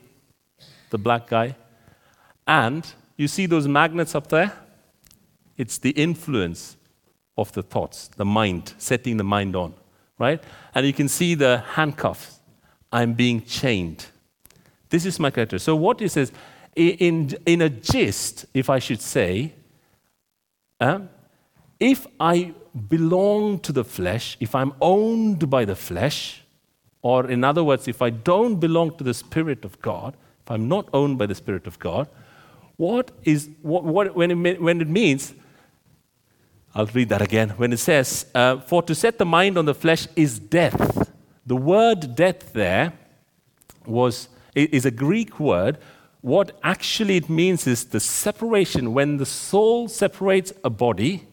the 0.89 0.98
black 0.98 1.27
guy. 1.27 1.55
And 2.46 2.88
you 3.17 3.27
see 3.27 3.46
those 3.46 3.67
magnets 3.67 4.15
up 4.15 4.27
there? 4.27 4.53
It's 5.57 5.77
the 5.77 5.91
influence 5.91 6.77
of 7.38 7.51
the 7.53 7.63
thoughts, 7.63 8.07
the 8.10 8.25
mind, 8.25 8.74
setting 8.77 9.17
the 9.17 9.24
mind 9.24 9.55
on, 9.55 9.74
right? 10.17 10.41
And 10.74 10.86
you 10.86 10.93
can 10.93 11.07
see 11.07 11.36
the 11.36 11.60
handcuffs. 11.74 12.39
I'm 12.91 13.13
being 13.13 13.43
chained. 13.43 14.05
This 14.89 15.05
is 15.05 15.19
my 15.19 15.29
character. 15.29 15.60
So, 15.60 15.75
what 15.75 16.01
is 16.01 16.13
this? 16.13 16.31
In, 16.75 17.36
in 17.46 17.62
a 17.62 17.69
gist, 17.69 18.46
if 18.53 18.69
I 18.69 18.79
should 18.79 19.01
say, 19.01 19.53
uh, 20.79 21.00
if 21.79 22.07
I 22.19 22.53
belong 22.77 23.60
to 23.60 23.72
the 23.72 23.84
flesh, 23.84 24.38
if 24.39 24.55
I'm 24.55 24.74
owned 24.81 25.50
by 25.50 25.65
the 25.65 25.75
flesh, 25.75 26.43
or 27.01 27.29
in 27.29 27.43
other 27.43 27.63
words, 27.63 27.88
if 27.88 28.01
I 28.01 28.10
don't 28.10 28.55
belong 28.55 28.98
to 28.98 29.03
the 29.03 29.13
Spirit 29.13 29.63
of 29.65 29.81
God, 29.81 30.15
if 30.43 30.51
I'm 30.51 30.67
not 30.67 30.89
owned 30.93 31.17
by 31.17 31.25
the 31.25 31.36
Spirit 31.36 31.67
of 31.67 31.79
God, 31.79 32.07
what 32.77 33.12
is, 33.24 33.50
what, 33.62 33.84
what, 33.84 34.15
when, 34.15 34.31
it, 34.46 34.62
when 34.62 34.81
it 34.81 34.88
means, 34.88 35.34
I'll 36.75 36.86
read 36.88 37.10
that 37.10 37.22
again. 37.22 37.50
When 37.51 37.74
it 37.74 37.77
says, 37.77 38.27
uh, 38.36 38.60
for 38.60 38.84
to 38.84 38.93
set 38.93 39.17
the 39.17 39.25
mind 39.25 39.57
on 39.57 39.65
the 39.65 39.74
flesh 39.74 40.07
is 40.15 40.38
death. 40.38 41.12
The 41.46 41.55
word 41.55 42.15
death 42.15 42.53
there 42.53 42.93
was, 43.86 44.29
is 44.53 44.86
a 44.86 44.91
Greek 44.91 45.39
word. 45.39 45.79
What 46.22 46.60
actually 46.63 47.17
it 47.17 47.29
means 47.29 47.67
is 47.67 47.86
the 47.86 48.00
separation, 48.00 48.93
when 48.93 49.17
the 49.17 49.25
soul 49.25 49.88
separates 49.88 50.53
a 50.63 50.69
body, 50.69 51.26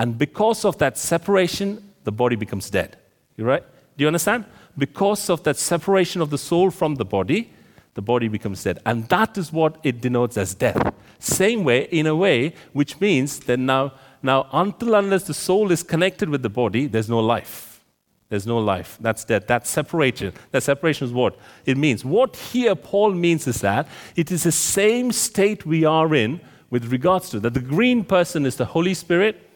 and 0.00 0.16
because 0.16 0.64
of 0.64 0.78
that 0.78 0.96
separation, 0.96 1.92
the 2.04 2.10
body 2.10 2.34
becomes 2.34 2.70
dead. 2.70 2.96
You 3.36 3.44
right? 3.44 3.62
Do 3.98 4.02
you 4.02 4.06
understand? 4.06 4.46
Because 4.78 5.28
of 5.28 5.42
that 5.42 5.58
separation 5.58 6.22
of 6.22 6.30
the 6.30 6.38
soul 6.38 6.70
from 6.70 6.94
the 6.94 7.04
body, 7.04 7.52
the 7.92 8.00
body 8.00 8.26
becomes 8.28 8.64
dead. 8.64 8.78
And 8.86 9.06
that 9.10 9.36
is 9.36 9.52
what 9.52 9.76
it 9.82 10.00
denotes 10.00 10.38
as 10.38 10.54
death. 10.54 10.94
Same 11.18 11.64
way, 11.64 11.82
in 11.90 12.06
a 12.06 12.16
way, 12.16 12.54
which 12.72 12.98
means 12.98 13.40
that 13.40 13.58
now, 13.58 13.92
now 14.22 14.48
until 14.54 14.94
unless 14.94 15.24
the 15.24 15.34
soul 15.34 15.70
is 15.70 15.82
connected 15.82 16.30
with 16.30 16.40
the 16.40 16.48
body, 16.48 16.86
there's 16.86 17.10
no 17.10 17.20
life. 17.20 17.84
There's 18.30 18.46
no 18.46 18.56
life. 18.56 18.96
That's 19.02 19.22
death. 19.26 19.46
That's 19.46 19.68
separation. 19.68 20.32
That 20.52 20.62
separation 20.62 21.08
is 21.08 21.12
what 21.12 21.36
it 21.66 21.76
means. 21.76 22.06
What 22.06 22.36
here 22.36 22.74
Paul 22.74 23.12
means 23.12 23.46
is 23.46 23.60
that 23.60 23.86
it 24.16 24.32
is 24.32 24.44
the 24.44 24.52
same 24.52 25.12
state 25.12 25.66
we 25.66 25.84
are 25.84 26.14
in 26.14 26.40
with 26.70 26.90
regards 26.90 27.28
to 27.30 27.40
that. 27.40 27.52
The 27.52 27.60
green 27.60 28.02
person 28.02 28.46
is 28.46 28.56
the 28.56 28.64
Holy 28.64 28.94
Spirit. 28.94 29.48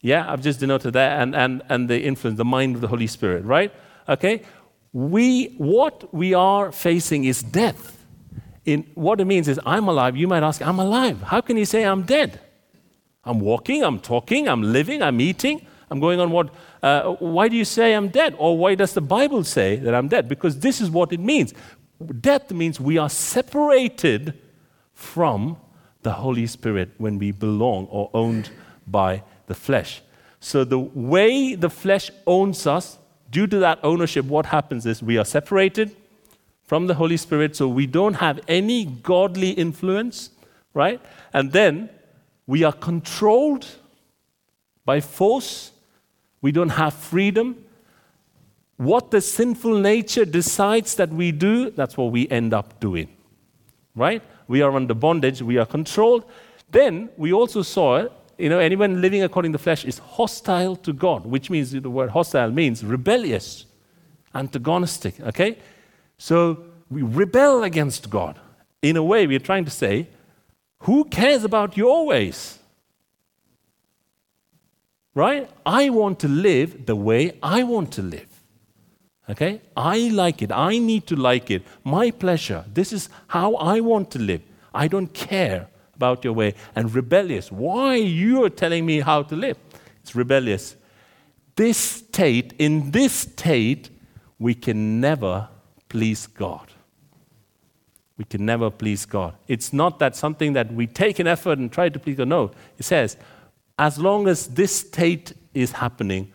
Yeah, 0.00 0.30
I've 0.30 0.42
just 0.42 0.60
denoted 0.60 0.92
that, 0.94 1.20
and, 1.20 1.34
and, 1.34 1.62
and 1.68 1.88
the 1.88 2.00
influence, 2.00 2.38
the 2.38 2.44
mind 2.44 2.76
of 2.76 2.80
the 2.80 2.88
Holy 2.88 3.08
Spirit, 3.08 3.44
right? 3.44 3.72
Okay? 4.08 4.42
we, 4.92 5.54
what 5.58 6.12
we 6.14 6.34
are 6.34 6.72
facing 6.72 7.24
is 7.24 7.42
death. 7.42 7.96
In, 8.64 8.86
what 8.94 9.20
it 9.20 9.26
means 9.26 9.48
is, 9.48 9.60
I'm 9.64 9.88
alive. 9.88 10.16
You 10.16 10.28
might 10.28 10.42
ask, 10.42 10.60
I'm 10.60 10.78
alive. 10.78 11.22
How 11.22 11.40
can 11.40 11.56
you 11.56 11.64
say 11.64 11.84
I'm 11.84 12.02
dead? 12.02 12.40
I'm 13.24 13.40
walking, 13.40 13.82
I'm 13.82 14.00
talking, 14.00 14.48
I'm 14.48 14.62
living, 14.62 15.02
I'm 15.02 15.20
eating, 15.20 15.66
I'm 15.90 16.00
going 16.00 16.20
on 16.20 16.30
what? 16.30 16.54
Uh, 16.82 17.14
why 17.14 17.48
do 17.48 17.56
you 17.56 17.64
say 17.64 17.94
I'm 17.94 18.08
dead? 18.08 18.34
Or 18.38 18.56
why 18.56 18.74
does 18.74 18.92
the 18.92 19.00
Bible 19.00 19.42
say 19.44 19.76
that 19.76 19.94
I'm 19.94 20.08
dead? 20.08 20.28
Because 20.28 20.58
this 20.60 20.80
is 20.80 20.90
what 20.90 21.12
it 21.12 21.20
means. 21.20 21.54
Death 22.20 22.50
means 22.50 22.78
we 22.78 22.98
are 22.98 23.08
separated 23.08 24.38
from 24.94 25.56
the 26.02 26.12
Holy 26.12 26.46
Spirit 26.46 26.90
when 26.98 27.18
we 27.18 27.32
belong 27.32 27.86
or 27.86 28.10
owned 28.14 28.50
by 28.86 29.22
the 29.48 29.54
flesh. 29.54 30.02
So 30.40 30.64
the 30.64 30.78
way 30.78 31.56
the 31.56 31.70
flesh 31.70 32.10
owns 32.26 32.66
us 32.66 32.98
due 33.30 33.46
to 33.48 33.58
that 33.58 33.80
ownership, 33.82 34.24
what 34.26 34.46
happens 34.46 34.86
is 34.86 35.02
we 35.02 35.18
are 35.18 35.24
separated 35.24 35.96
from 36.64 36.86
the 36.86 36.94
Holy 36.94 37.16
Spirit, 37.16 37.56
so 37.56 37.66
we 37.66 37.86
don't 37.86 38.14
have 38.14 38.40
any 38.46 38.84
godly 38.84 39.50
influence, 39.50 40.30
right? 40.74 41.00
And 41.32 41.50
then 41.52 41.88
we 42.46 42.62
are 42.62 42.72
controlled 42.72 43.66
by 44.84 45.00
force, 45.00 45.72
we 46.40 46.52
don't 46.52 46.70
have 46.70 46.94
freedom. 46.94 47.64
What 48.76 49.10
the 49.10 49.20
sinful 49.20 49.78
nature 49.78 50.24
decides 50.24 50.94
that 50.96 51.10
we 51.10 51.32
do, 51.32 51.70
that's 51.70 51.96
what 51.96 52.12
we 52.12 52.28
end 52.28 52.54
up 52.54 52.78
doing, 52.80 53.08
right? 53.96 54.22
We 54.46 54.62
are 54.62 54.70
under 54.72 54.94
bondage, 54.94 55.42
we 55.42 55.58
are 55.58 55.66
controlled. 55.66 56.24
Then 56.70 57.08
we 57.16 57.32
also 57.32 57.62
saw 57.62 58.08
you 58.38 58.48
know, 58.48 58.58
anyone 58.60 59.00
living 59.00 59.22
according 59.22 59.52
to 59.52 59.58
the 59.58 59.62
flesh 59.62 59.84
is 59.84 59.98
hostile 59.98 60.76
to 60.76 60.92
God, 60.92 61.26
which 61.26 61.50
means 61.50 61.72
the 61.72 61.90
word 61.90 62.10
hostile 62.10 62.50
means 62.50 62.84
rebellious, 62.84 63.66
antagonistic, 64.34 65.20
okay? 65.20 65.58
So 66.18 66.64
we 66.88 67.02
rebel 67.02 67.64
against 67.64 68.08
God. 68.08 68.38
In 68.80 68.96
a 68.96 69.02
way, 69.02 69.26
we're 69.26 69.40
trying 69.40 69.64
to 69.64 69.70
say, 69.70 70.08
who 70.80 71.04
cares 71.04 71.42
about 71.42 71.76
your 71.76 72.06
ways? 72.06 72.58
Right? 75.14 75.50
I 75.66 75.90
want 75.90 76.20
to 76.20 76.28
live 76.28 76.86
the 76.86 76.94
way 76.94 77.36
I 77.42 77.64
want 77.64 77.92
to 77.94 78.02
live. 78.02 78.28
Okay? 79.28 79.60
I 79.76 80.10
like 80.10 80.42
it. 80.42 80.52
I 80.52 80.78
need 80.78 81.08
to 81.08 81.16
like 81.16 81.50
it. 81.50 81.62
My 81.82 82.12
pleasure. 82.12 82.64
This 82.72 82.92
is 82.92 83.08
how 83.26 83.56
I 83.56 83.80
want 83.80 84.12
to 84.12 84.20
live. 84.20 84.42
I 84.72 84.86
don't 84.86 85.12
care 85.12 85.68
about 85.98 86.24
your 86.24 86.32
way 86.32 86.54
and 86.76 86.94
rebellious. 86.94 87.52
Why 87.52 87.96
you 87.96 88.44
are 88.44 88.50
telling 88.50 88.86
me 88.86 89.00
how 89.00 89.24
to 89.24 89.36
live? 89.36 89.58
It's 90.00 90.14
rebellious. 90.14 90.76
This 91.56 91.76
state, 91.76 92.54
in 92.58 92.92
this 92.92 93.12
state, 93.12 93.90
we 94.38 94.54
can 94.54 95.00
never 95.00 95.48
please 95.88 96.28
God. 96.28 96.70
We 98.16 98.24
can 98.24 98.46
never 98.46 98.70
please 98.70 99.04
God. 99.06 99.34
It's 99.48 99.72
not 99.72 99.98
that 99.98 100.14
something 100.14 100.52
that 100.52 100.72
we 100.72 100.86
take 100.86 101.18
an 101.18 101.26
effort 101.26 101.58
and 101.58 101.70
try 101.70 101.88
to 101.88 101.98
please 101.98 102.16
God. 102.16 102.28
No, 102.28 102.52
it 102.78 102.84
says, 102.84 103.16
as 103.76 103.98
long 103.98 104.28
as 104.28 104.46
this 104.46 104.74
state 104.74 105.32
is 105.52 105.72
happening, 105.72 106.32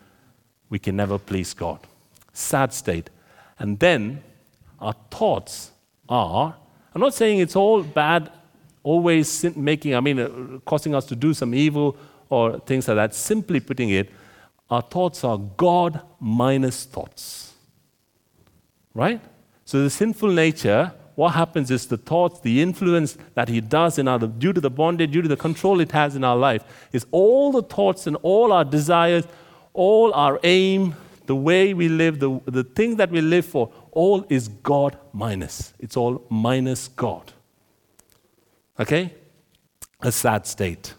we 0.68 0.78
can 0.78 0.96
never 0.96 1.18
please 1.18 1.54
God. 1.54 1.78
Sad 2.34 2.74
state. 2.74 3.08
And 3.58 3.78
then 3.78 4.22
our 4.78 4.94
thoughts 5.10 5.72
are, 6.08 6.54
I'm 6.94 7.00
not 7.00 7.14
saying 7.14 7.38
it's 7.38 7.56
all 7.56 7.82
bad 7.82 8.30
always 8.84 9.44
making, 9.56 9.96
I 9.96 10.00
mean, 10.00 10.20
uh, 10.20 10.28
causing 10.64 10.94
us 10.94 11.06
to 11.06 11.16
do 11.16 11.34
some 11.34 11.54
evil 11.54 11.96
or 12.28 12.60
things 12.60 12.86
like 12.86 12.96
that. 12.96 13.14
Simply 13.14 13.58
putting 13.58 13.90
it, 13.90 14.10
our 14.70 14.82
thoughts 14.82 15.24
are 15.24 15.38
God 15.38 16.00
minus 16.20 16.84
thoughts. 16.84 17.54
Right? 18.94 19.20
So 19.64 19.82
the 19.82 19.90
sinful 19.90 20.30
nature, 20.30 20.92
what 21.14 21.30
happens 21.30 21.70
is 21.70 21.86
the 21.86 21.96
thoughts, 21.96 22.40
the 22.40 22.60
influence 22.60 23.16
that 23.34 23.48
he 23.48 23.60
does 23.60 23.98
in 23.98 24.06
our, 24.06 24.18
due 24.18 24.52
to 24.52 24.60
the 24.60 24.70
bondage, 24.70 25.12
due 25.12 25.22
to 25.22 25.28
the 25.28 25.36
control 25.36 25.80
it 25.80 25.90
has 25.92 26.14
in 26.14 26.22
our 26.22 26.36
life, 26.36 26.88
is 26.92 27.06
all 27.10 27.50
the 27.50 27.62
thoughts 27.62 28.06
and 28.06 28.16
all 28.22 28.52
our 28.52 28.64
desires, 28.64 29.24
all 29.72 30.12
our 30.12 30.38
aim, 30.44 30.94
the 31.26 31.34
way 31.34 31.72
we 31.72 31.88
live, 31.88 32.20
the, 32.20 32.38
the 32.44 32.64
thing 32.64 32.96
that 32.96 33.10
we 33.10 33.22
live 33.22 33.46
for, 33.46 33.72
all 33.92 34.26
is 34.28 34.48
God 34.48 34.98
minus. 35.12 35.72
It's 35.78 35.96
all 35.96 36.22
minus 36.28 36.88
God. 36.88 37.32
Okay? 38.78 39.14
A 40.00 40.12
sad 40.12 40.46
state. 40.46 40.94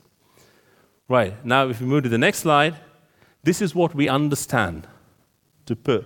Right, 1.07 1.45
now 1.45 1.69
if 1.69 1.79
we 1.79 1.87
move 1.87 2.03
to 2.03 2.09
the 2.09 2.17
next 2.17 2.39
slide, 2.39 2.75
this 3.43 3.61
is 3.61 3.75
what 3.75 3.93
we 3.93 4.09
understand 4.09 4.87
to 5.67 5.75
put, 5.75 6.05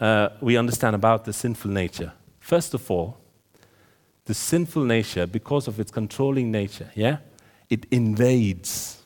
uh, 0.00 0.30
we 0.40 0.56
understand 0.56 0.96
about 0.96 1.24
the 1.24 1.32
sinful 1.32 1.70
nature. 1.70 2.12
First 2.40 2.74
of 2.74 2.90
all, 2.90 3.18
the 4.24 4.34
sinful 4.34 4.84
nature, 4.84 5.26
because 5.26 5.68
of 5.68 5.78
its 5.78 5.90
controlling 5.90 6.50
nature, 6.50 6.90
yeah, 6.94 7.18
it 7.68 7.86
invades. 7.90 9.02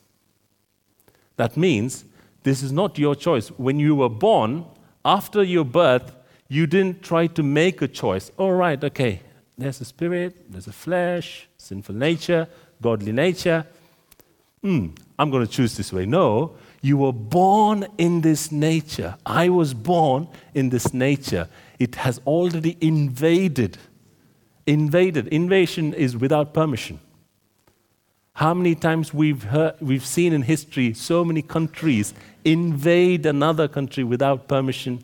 That 1.37 1.57
means 1.57 2.05
this 2.45 2.63
is 2.63 2.73
not 2.73 2.99
your 2.99 3.15
choice. 3.15 3.49
When 3.49 3.79
you 3.79 3.95
were 3.95 4.09
born, 4.09 4.65
after 5.05 5.43
your 5.43 5.65
birth, 5.65 6.15
you 6.49 6.67
didn't 6.67 7.03
try 7.03 7.27
to 7.27 7.43
make 7.43 7.83
a 7.83 7.89
choice. 7.89 8.31
All 8.39 8.53
right, 8.53 8.83
okay, 8.83 9.23
there's 9.57 9.81
a 9.81 9.85
spirit, 9.85 10.51
there's 10.51 10.67
a 10.67 10.73
flesh, 10.73 11.48
sinful 11.59 11.95
nature, 11.95 12.49
godly 12.81 13.11
nature. 13.11 13.67
Hmm, 14.63 14.89
I'm 15.19 15.31
going 15.31 15.45
to 15.45 15.53
choose 15.53 15.77
this 15.77 15.93
way. 15.93 16.07
No, 16.07 16.55
you 16.81 16.97
were 16.97 17.13
born 17.13 17.87
in 17.99 18.21
this 18.21 18.53
nature. 18.53 19.17
I 19.27 19.49
was 19.49 19.75
born 19.75 20.29
in 20.55 20.69
this 20.69 20.95
nature. 20.95 21.49
It 21.81 21.97
has 21.97 22.21
already 22.27 22.77
invaded. 22.81 23.77
Invaded. 24.67 25.27
Invasion 25.29 25.95
is 25.95 26.17
without 26.17 26.55
permission. 26.55 27.01
How 28.35 28.55
many 28.55 28.77
times 28.77 29.13
we've, 29.13 29.43
heard, 29.43 29.75
we've 29.81 30.07
seen 30.07 30.33
in 30.33 30.43
history 30.43 30.95
so 30.95 31.25
many 31.25 31.43
countries 31.43 32.15
invade 32.45 33.27
another 33.27 33.67
country 33.67 34.05
without 34.05 34.47
permission, 34.47 35.03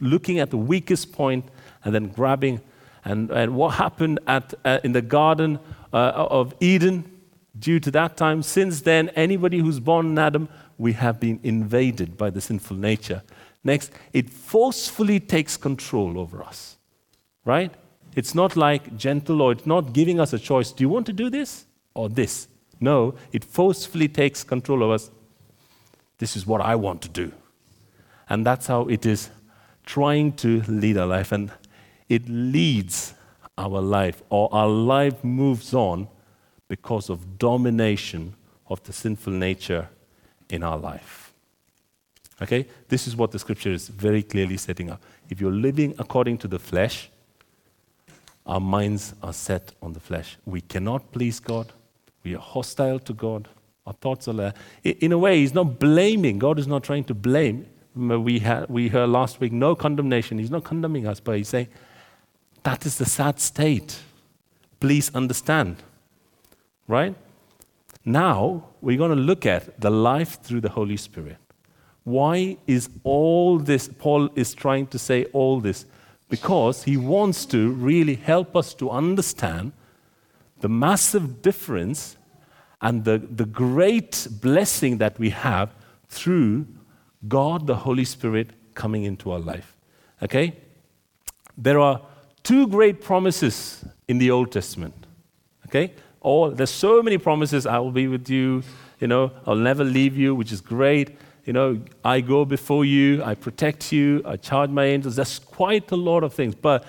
looking 0.00 0.38
at 0.38 0.50
the 0.50 0.58
weakest 0.58 1.12
point 1.12 1.44
and 1.84 1.92
then 1.92 2.06
grabbing. 2.06 2.60
And, 3.08 3.30
and 3.30 3.54
what 3.54 3.70
happened 3.70 4.20
at, 4.26 4.52
uh, 4.66 4.80
in 4.84 4.92
the 4.92 5.00
Garden 5.00 5.58
uh, 5.94 6.12
of 6.30 6.54
Eden 6.60 7.10
due 7.58 7.80
to 7.80 7.90
that 7.92 8.18
time, 8.18 8.42
since 8.42 8.82
then, 8.82 9.08
anybody 9.10 9.60
who's 9.60 9.80
born 9.80 10.06
in 10.08 10.18
Adam, 10.18 10.48
we 10.76 10.92
have 10.92 11.18
been 11.18 11.40
invaded 11.42 12.18
by 12.18 12.28
the 12.28 12.42
sinful 12.42 12.76
nature. 12.76 13.22
Next, 13.64 13.90
it 14.12 14.28
forcefully 14.28 15.20
takes 15.20 15.56
control 15.56 16.18
over 16.18 16.42
us, 16.42 16.76
right? 17.46 17.72
It's 18.14 18.34
not 18.34 18.56
like 18.56 18.96
gentle 18.98 19.40
or 19.40 19.52
it's 19.52 19.66
not 19.66 19.94
giving 19.94 20.20
us 20.20 20.34
a 20.34 20.38
choice. 20.38 20.70
Do 20.70 20.84
you 20.84 20.90
want 20.90 21.06
to 21.06 21.12
do 21.14 21.30
this 21.30 21.64
or 21.94 22.10
this? 22.10 22.46
No, 22.78 23.14
it 23.32 23.42
forcefully 23.42 24.08
takes 24.08 24.44
control 24.44 24.82
of 24.82 24.90
us. 24.90 25.10
This 26.18 26.36
is 26.36 26.46
what 26.46 26.60
I 26.60 26.74
want 26.74 27.00
to 27.02 27.08
do. 27.08 27.32
And 28.28 28.44
that's 28.44 28.66
how 28.66 28.82
it 28.82 29.06
is 29.06 29.30
trying 29.86 30.32
to 30.34 30.62
lead 30.68 30.98
our 30.98 31.06
life. 31.06 31.32
And 31.32 31.50
it 32.08 32.28
leads 32.28 33.14
our 33.56 33.80
life, 33.80 34.22
or 34.30 34.48
our 34.52 34.68
life 34.68 35.22
moves 35.24 35.74
on 35.74 36.08
because 36.68 37.10
of 37.10 37.38
domination 37.38 38.34
of 38.68 38.82
the 38.84 38.92
sinful 38.92 39.32
nature 39.32 39.88
in 40.48 40.62
our 40.62 40.78
life. 40.78 41.32
Okay? 42.40 42.66
This 42.88 43.06
is 43.06 43.16
what 43.16 43.32
the 43.32 43.38
scripture 43.38 43.72
is 43.72 43.88
very 43.88 44.22
clearly 44.22 44.56
setting 44.56 44.90
up. 44.90 45.02
If 45.28 45.40
you're 45.40 45.52
living 45.52 45.94
according 45.98 46.38
to 46.38 46.48
the 46.48 46.58
flesh, 46.58 47.10
our 48.46 48.60
minds 48.60 49.14
are 49.22 49.32
set 49.32 49.72
on 49.82 49.92
the 49.92 50.00
flesh. 50.00 50.38
We 50.46 50.60
cannot 50.60 51.12
please 51.12 51.40
God. 51.40 51.72
We 52.24 52.34
are 52.34 52.40
hostile 52.40 52.98
to 53.00 53.12
God. 53.12 53.48
Our 53.86 53.92
thoughts 53.94 54.28
are 54.28 54.32
there. 54.34 54.54
In 54.84 55.12
a 55.12 55.18
way, 55.18 55.40
He's 55.40 55.54
not 55.54 55.78
blaming. 55.78 56.38
God 56.38 56.58
is 56.58 56.66
not 56.66 56.82
trying 56.82 57.04
to 57.04 57.14
blame. 57.14 57.66
We, 57.94 58.38
had, 58.38 58.68
we 58.68 58.88
heard 58.88 59.08
last 59.08 59.40
week 59.40 59.52
no 59.52 59.74
condemnation. 59.74 60.38
He's 60.38 60.50
not 60.50 60.64
condemning 60.64 61.06
us, 61.06 61.20
but 61.20 61.36
He's 61.36 61.48
saying, 61.48 61.68
that 62.68 62.84
is 62.84 62.98
the 62.98 63.06
sad 63.06 63.40
state. 63.40 63.98
Please 64.78 65.10
understand. 65.14 65.76
Right? 66.86 67.14
Now, 68.04 68.64
we're 68.82 68.98
going 68.98 69.16
to 69.16 69.24
look 69.30 69.46
at 69.46 69.80
the 69.80 69.88
life 69.88 70.42
through 70.42 70.60
the 70.60 70.68
Holy 70.68 70.98
Spirit. 70.98 71.38
Why 72.04 72.58
is 72.66 72.90
all 73.04 73.58
this, 73.58 73.88
Paul 73.88 74.28
is 74.34 74.52
trying 74.54 74.86
to 74.88 74.98
say 74.98 75.24
all 75.32 75.60
this? 75.60 75.86
Because 76.28 76.82
he 76.82 76.98
wants 76.98 77.46
to 77.46 77.70
really 77.72 78.16
help 78.16 78.54
us 78.54 78.74
to 78.74 78.90
understand 78.90 79.72
the 80.60 80.68
massive 80.68 81.40
difference 81.40 82.18
and 82.82 83.02
the, 83.04 83.16
the 83.18 83.46
great 83.46 84.28
blessing 84.42 84.98
that 84.98 85.18
we 85.18 85.30
have 85.30 85.74
through 86.10 86.66
God, 87.26 87.66
the 87.66 87.76
Holy 87.76 88.04
Spirit, 88.04 88.50
coming 88.74 89.04
into 89.04 89.30
our 89.30 89.40
life. 89.40 89.74
Okay? 90.22 90.54
There 91.56 91.80
are 91.80 92.02
two 92.48 92.66
great 92.66 93.02
promises 93.02 93.84
in 94.08 94.16
the 94.16 94.30
Old 94.30 94.50
Testament. 94.50 94.94
Okay? 95.66 95.92
All, 96.22 96.50
there's 96.50 96.70
so 96.70 97.02
many 97.02 97.18
promises. 97.18 97.66
I 97.66 97.78
will 97.78 97.92
be 97.92 98.08
with 98.08 98.30
you. 98.30 98.62
You 99.00 99.06
know, 99.06 99.32
I'll 99.46 99.54
never 99.54 99.84
leave 99.84 100.16
you, 100.16 100.34
which 100.34 100.50
is 100.50 100.62
great. 100.62 101.10
You 101.44 101.52
know, 101.52 101.78
I 102.02 102.22
go 102.22 102.46
before 102.46 102.86
you, 102.86 103.22
I 103.22 103.34
protect 103.34 103.92
you, 103.92 104.22
I 104.24 104.36
charge 104.36 104.70
my 104.70 104.86
angels. 104.86 105.16
There's 105.16 105.38
quite 105.38 105.90
a 105.92 105.96
lot 105.96 106.24
of 106.24 106.32
things. 106.32 106.54
But 106.54 106.86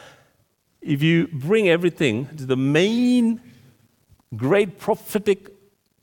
if 0.82 1.04
you 1.04 1.28
bring 1.28 1.68
everything 1.68 2.28
to 2.38 2.46
the 2.46 2.56
main 2.56 3.42
great 4.38 4.80
prophetic 4.80 5.50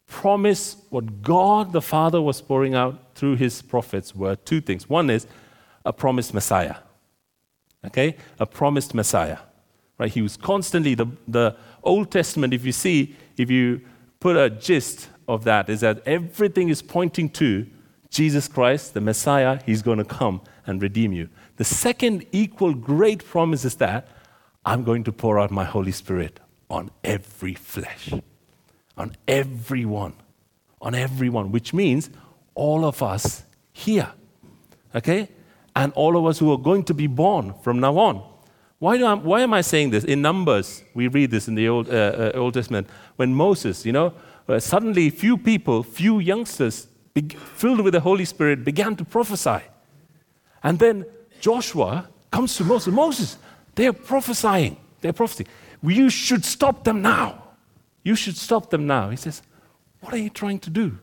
promise, 0.07 0.77
what 0.91 1.23
God 1.23 1.73
the 1.73 1.81
Father 1.81 2.21
was 2.21 2.43
pouring 2.43 2.75
out 2.75 3.15
through 3.15 3.37
his 3.37 3.63
prophets 3.63 4.15
were 4.15 4.37
two 4.37 4.61
things. 4.61 4.87
One 4.87 5.09
is 5.09 5.27
a 5.87 5.95
promised 5.95 6.35
Messiah. 6.35 6.77
Okay? 7.87 8.17
A 8.39 8.47
promised 8.47 8.95
Messiah. 8.95 9.39
Right? 9.99 10.13
He 10.13 10.23
was 10.23 10.37
constantly, 10.37 10.95
the, 10.95 11.07
the 11.27 11.57
Old 11.83 12.11
Testament, 12.11 12.53
if 12.53 12.65
you 12.65 12.73
see, 12.73 13.17
if 13.37 13.51
you 13.51 13.81
put 14.21 14.37
a 14.37 14.51
gist 14.51 15.09
of 15.29 15.45
that, 15.45 15.69
is 15.69 15.81
that 15.81 16.03
everything 16.07 16.69
is 16.69 16.83
pointing 16.83 17.31
to 17.31 17.67
Jesus 18.11 18.49
Christ, 18.49 18.95
the 18.95 19.01
Messiah, 19.01 19.61
he's 19.67 19.83
going 19.83 19.99
to 19.99 20.05
come 20.05 20.41
and 20.67 20.81
redeem 20.81 21.13
you. 21.13 21.29
The 21.57 21.65
second 21.65 22.27
equal 22.33 22.75
great 22.75 23.25
promise 23.25 23.65
is 23.65 23.77
that 23.77 24.09
I'm 24.65 24.85
going 24.85 25.05
to 25.05 25.13
pour 25.13 25.39
out 25.39 25.51
my 25.51 25.65
Holy 25.65 25.93
Spirit 25.93 26.41
on 26.69 26.91
every 27.05 27.55
flesh, 27.55 28.13
on 28.97 29.17
everyone, 29.29 30.15
on 30.81 30.95
everyone, 30.95 31.53
which 31.53 31.73
means 31.73 32.11
all 32.55 32.85
of 32.85 33.03
us 33.03 33.45
here. 33.73 34.13
Okay? 34.95 35.29
And 35.77 35.93
all 35.93 36.17
of 36.17 36.27
us 36.27 36.41
who 36.41 36.51
are 36.51 36.59
going 36.59 36.83
to 36.85 36.95
be 36.95 37.07
born 37.07 37.55
from 37.63 37.79
now 37.79 37.97
on. 37.99 38.23
Why, 38.79 38.97
I, 39.01 39.15
why 39.15 39.43
am 39.43 39.55
I 39.55 39.61
saying 39.61 39.91
this? 39.91 40.05
In 40.05 40.21
Numbers, 40.21 40.83
we 40.95 41.07
read 41.07 41.31
this 41.31 41.47
in 41.47 41.55
the 41.55 41.69
Old, 41.69 41.89
uh, 41.89 41.93
uh, 41.93 42.33
Old 42.35 42.55
Testament. 42.55 42.89
When 43.17 43.33
Moses, 43.33 43.87
you 43.87 43.93
know, 43.93 44.13
uh, 44.49 44.59
suddenly 44.59 45.11
few 45.11 45.39
people, 45.39 45.83
few 45.83 46.19
youngsters 46.19 46.89
filled 47.55 47.81
with 47.81 47.95
the 47.95 48.01
Holy 48.01 48.25
Spirit 48.25 48.65
began 48.65 48.97
to 48.97 49.05
prophesy. 49.05 49.61
And 50.63 50.79
then 50.79 51.07
Joshua 51.41 52.09
comes 52.31 52.57
to 52.57 52.65
Moses. 52.65 52.93
Moses, 52.93 53.39
they 53.75 53.87
are 53.87 53.93
prophesying. 53.93 54.77
They're 55.01 55.13
prophesying. 55.13 55.49
You 55.83 56.11
should 56.11 56.45
stop 56.45 56.85
them 56.85 57.03
now. 57.03 57.43
You 58.03 58.15
should 58.15 58.37
stop 58.37 58.71
them 58.71 58.87
now. 58.87 59.11
He 59.11 59.17
says, 59.17 59.43
What 60.01 60.13
are 60.13 60.19
you 60.19 60.31
trying 60.31 60.59
to 60.61 60.71
do? 60.71 60.99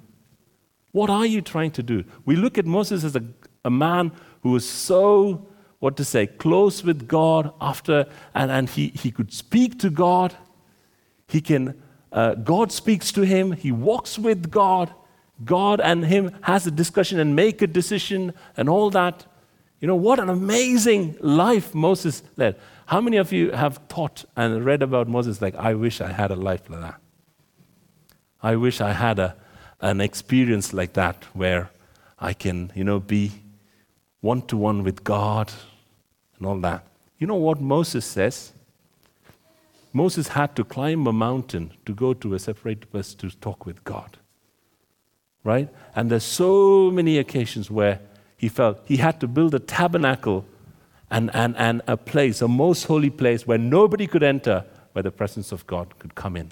What 0.91 1.09
are 1.09 1.25
you 1.25 1.41
trying 1.41 1.71
to 1.71 1.83
do? 1.83 2.03
We 2.25 2.35
look 2.35 2.57
at 2.57 2.65
Moses 2.65 3.03
as 3.03 3.15
a, 3.15 3.23
a 3.65 3.71
man 3.71 4.11
who 4.43 4.51
was 4.51 4.69
so, 4.69 5.47
what 5.79 5.97
to 5.97 6.05
say, 6.05 6.27
close 6.27 6.83
with 6.83 7.07
God 7.07 7.53
after, 7.59 8.05
and, 8.35 8.51
and 8.51 8.69
he, 8.69 8.89
he 8.89 9.09
could 9.09 9.33
speak 9.33 9.79
to 9.79 9.89
God. 9.89 10.35
He 11.27 11.41
can, 11.41 11.81
uh, 12.11 12.35
God 12.35 12.71
speaks 12.71 13.11
to 13.13 13.21
him. 13.21 13.53
He 13.53 13.71
walks 13.71 14.19
with 14.19 14.51
God. 14.51 14.93
God 15.43 15.81
and 15.81 16.05
him 16.05 16.31
has 16.41 16.67
a 16.67 16.71
discussion 16.71 17.19
and 17.19 17.35
make 17.35 17.61
a 17.61 17.67
decision 17.67 18.33
and 18.55 18.69
all 18.69 18.89
that. 18.91 19.25
You 19.79 19.87
know, 19.87 19.95
what 19.95 20.19
an 20.19 20.29
amazing 20.29 21.17
life 21.21 21.73
Moses 21.73 22.21
led. 22.37 22.57
How 22.85 23.01
many 23.01 23.17
of 23.17 23.31
you 23.31 23.51
have 23.51 23.79
thought 23.89 24.25
and 24.35 24.63
read 24.63 24.83
about 24.83 25.07
Moses 25.07 25.41
like, 25.41 25.55
I 25.55 25.73
wish 25.73 26.01
I 26.01 26.11
had 26.11 26.31
a 26.31 26.35
life 26.35 26.69
like 26.69 26.81
that? 26.81 27.01
I 28.41 28.57
wish 28.57 28.81
I 28.81 28.91
had 28.91 29.19
a, 29.19 29.35
an 29.79 30.01
experience 30.01 30.73
like 30.73 30.93
that 30.93 31.23
where 31.33 31.69
I 32.19 32.33
can, 32.33 32.71
you 32.75 32.83
know, 32.83 32.99
be 32.99 33.42
one 34.23 34.41
to 34.43 34.55
one 34.55 34.83
with 34.83 35.03
God 35.03 35.51
and 36.37 36.47
all 36.47 36.57
that. 36.61 36.87
You 37.19 37.27
know 37.27 37.35
what 37.35 37.59
Moses 37.61 38.05
says? 38.05 38.53
Moses 39.91 40.29
had 40.29 40.55
to 40.55 40.63
climb 40.63 41.05
a 41.07 41.13
mountain 41.13 41.71
to 41.85 41.93
go 41.93 42.13
to 42.13 42.33
a 42.33 42.39
separate 42.39 42.89
place 42.89 43.13
to 43.15 43.29
talk 43.29 43.65
with 43.65 43.83
God. 43.83 44.17
right? 45.43 45.69
And 45.95 46.09
there's 46.09 46.23
so 46.23 46.89
many 46.91 47.17
occasions 47.17 47.69
where 47.69 47.99
he 48.37 48.49
felt 48.49 48.79
he 48.85 48.97
had 48.97 49.19
to 49.19 49.27
build 49.27 49.53
a 49.53 49.59
tabernacle 49.59 50.45
and, 51.11 51.29
and, 51.33 51.55
and 51.57 51.81
a 51.87 51.97
place, 51.97 52.41
a 52.41 52.47
most 52.47 52.85
holy 52.85 53.09
place 53.09 53.45
where 53.45 53.57
nobody 53.57 54.07
could 54.07 54.23
enter, 54.23 54.65
where 54.93 55.03
the 55.03 55.11
presence 55.11 55.51
of 55.51 55.67
God 55.67 55.99
could 55.99 56.15
come 56.15 56.37
in. 56.37 56.51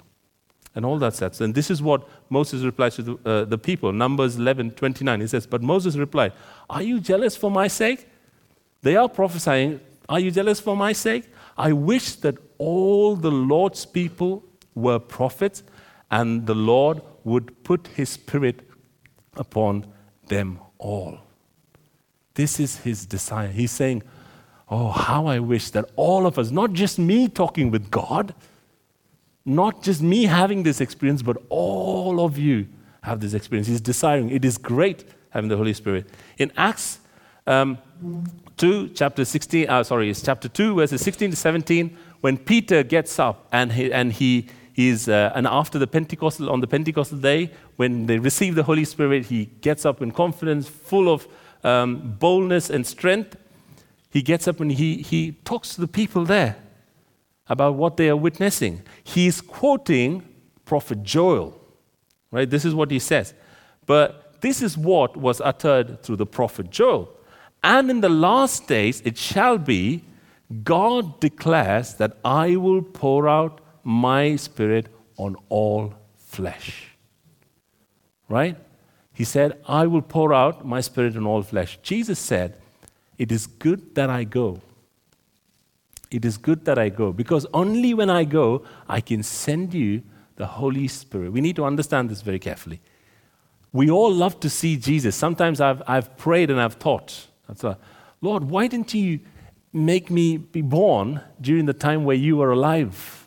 And 0.74 0.86
all 0.86 0.98
that 0.98 1.14
said. 1.14 1.38
And 1.40 1.54
this 1.54 1.70
is 1.70 1.82
what 1.82 2.08
Moses 2.30 2.62
replies 2.64 2.96
to 2.96 3.02
the, 3.02 3.18
uh, 3.24 3.44
the 3.44 3.58
people. 3.58 3.92
Numbers 3.92 4.36
11 4.36 4.72
29. 4.72 5.20
He 5.20 5.26
says, 5.26 5.46
But 5.46 5.62
Moses 5.62 5.96
replied, 5.96 6.32
Are 6.70 6.82
you 6.82 6.98
jealous 6.98 7.36
for 7.36 7.50
my 7.50 7.68
sake? 7.68 8.08
They 8.80 8.96
are 8.96 9.08
prophesying, 9.08 9.80
Are 10.08 10.18
you 10.18 10.30
jealous 10.30 10.60
for 10.60 10.76
my 10.76 10.92
sake? 10.92 11.24
I 11.56 11.72
wish 11.72 12.14
that 12.16 12.36
all 12.58 13.16
the 13.16 13.30
Lord's 13.30 13.84
people 13.84 14.44
were 14.74 14.98
prophets 14.98 15.62
and 16.10 16.46
the 16.46 16.54
Lord 16.54 17.02
would 17.24 17.64
put 17.64 17.88
his 17.88 18.08
spirit 18.08 18.60
upon 19.36 19.86
them 20.28 20.58
all. 20.78 21.18
This 22.34 22.58
is 22.58 22.78
his 22.78 23.06
desire. 23.06 23.48
He's 23.48 23.70
saying, 23.70 24.02
Oh, 24.68 24.90
how 24.90 25.26
I 25.26 25.38
wish 25.38 25.68
that 25.70 25.90
all 25.96 26.26
of 26.26 26.38
us, 26.38 26.50
not 26.50 26.72
just 26.72 26.98
me 26.98 27.28
talking 27.28 27.70
with 27.70 27.90
God, 27.90 28.34
not 29.44 29.82
just 29.82 30.02
me 30.02 30.24
having 30.24 30.62
this 30.62 30.80
experience, 30.80 31.22
but 31.22 31.36
all 31.48 32.24
of 32.24 32.38
you 32.38 32.66
have 33.02 33.20
this 33.20 33.34
experience. 33.34 33.66
He's 33.66 33.80
desiring. 33.80 34.30
It 34.30 34.44
is 34.44 34.58
great 34.58 35.04
having 35.30 35.48
the 35.48 35.56
Holy 35.56 35.72
Spirit. 35.72 36.06
In 36.38 36.52
Acts 36.56 37.00
um, 37.46 37.78
2, 38.56 38.90
chapter 38.90 39.24
16, 39.24 39.68
uh, 39.68 39.82
sorry, 39.82 40.10
it's 40.10 40.22
chapter 40.22 40.48
2, 40.48 40.76
verses 40.76 41.00
16 41.02 41.30
to 41.30 41.36
17, 41.36 41.96
when 42.20 42.36
Peter 42.38 42.82
gets 42.82 43.18
up 43.18 43.48
and 43.50 43.72
he, 43.72 43.92
and 43.92 44.12
he 44.12 44.48
is, 44.76 45.08
uh, 45.08 45.32
and 45.34 45.46
after 45.46 45.78
the 45.78 45.86
Pentecostal, 45.86 46.48
on 46.48 46.60
the 46.60 46.66
Pentecostal 46.66 47.18
day, 47.18 47.50
when 47.76 48.06
they 48.06 48.18
receive 48.18 48.54
the 48.54 48.62
Holy 48.62 48.84
Spirit, 48.84 49.26
he 49.26 49.46
gets 49.60 49.84
up 49.84 50.00
in 50.00 50.12
confidence, 50.12 50.68
full 50.68 51.12
of 51.12 51.26
um, 51.64 52.16
boldness 52.18 52.70
and 52.70 52.86
strength. 52.86 53.36
He 54.10 54.22
gets 54.22 54.46
up 54.46 54.60
and 54.60 54.70
he, 54.70 55.02
he 55.02 55.32
talks 55.44 55.74
to 55.74 55.80
the 55.80 55.88
people 55.88 56.24
there 56.24 56.56
about 57.48 57.74
what 57.74 57.96
they 57.96 58.08
are 58.08 58.16
witnessing. 58.16 58.82
He's 59.02 59.40
quoting 59.40 60.26
Prophet 60.64 61.02
Joel, 61.02 61.60
right? 62.30 62.48
This 62.48 62.64
is 62.64 62.74
what 62.74 62.90
he 62.90 62.98
says. 62.98 63.34
But 63.86 64.40
this 64.40 64.62
is 64.62 64.76
what 64.76 65.16
was 65.16 65.40
uttered 65.40 66.02
through 66.02 66.16
the 66.16 66.26
prophet 66.26 66.70
Joel. 66.70 67.08
And 67.62 67.90
in 67.90 68.00
the 68.00 68.08
last 68.08 68.66
days 68.66 69.00
it 69.04 69.16
shall 69.16 69.58
be, 69.58 70.04
God 70.64 71.20
declares 71.20 71.94
that 71.94 72.18
I 72.24 72.56
will 72.56 72.82
pour 72.82 73.28
out 73.28 73.60
my 73.84 74.36
spirit 74.36 74.88
on 75.16 75.36
all 75.48 75.94
flesh. 76.16 76.88
Right? 78.28 78.56
He 79.14 79.24
said, 79.24 79.58
I 79.66 79.86
will 79.86 80.02
pour 80.02 80.32
out 80.34 80.66
my 80.66 80.80
spirit 80.80 81.16
on 81.16 81.26
all 81.26 81.42
flesh. 81.42 81.78
Jesus 81.82 82.18
said, 82.18 82.56
It 83.18 83.30
is 83.30 83.46
good 83.46 83.94
that 83.94 84.10
I 84.10 84.24
go. 84.24 84.60
It 86.12 86.26
is 86.26 86.36
good 86.36 86.66
that 86.66 86.78
I 86.78 86.90
go 86.90 87.10
because 87.10 87.46
only 87.54 87.94
when 87.94 88.10
I 88.10 88.24
go, 88.24 88.64
I 88.86 89.00
can 89.00 89.22
send 89.22 89.72
you 89.72 90.02
the 90.36 90.46
Holy 90.46 90.86
Spirit. 90.86 91.32
We 91.32 91.40
need 91.40 91.56
to 91.56 91.64
understand 91.64 92.10
this 92.10 92.20
very 92.20 92.38
carefully. 92.38 92.80
We 93.72 93.90
all 93.90 94.12
love 94.12 94.38
to 94.40 94.50
see 94.50 94.76
Jesus. 94.76 95.16
Sometimes 95.16 95.58
I've, 95.60 95.82
I've 95.86 96.14
prayed 96.18 96.50
and 96.50 96.60
I've 96.60 96.74
thought, 96.74 97.28
Lord, 98.20 98.44
why 98.44 98.66
didn't 98.66 98.92
you 98.92 99.20
make 99.72 100.10
me 100.10 100.36
be 100.36 100.60
born 100.60 101.22
during 101.40 101.64
the 101.64 101.72
time 101.72 102.04
where 102.04 102.16
you 102.16 102.36
were 102.36 102.52
alive 102.52 103.26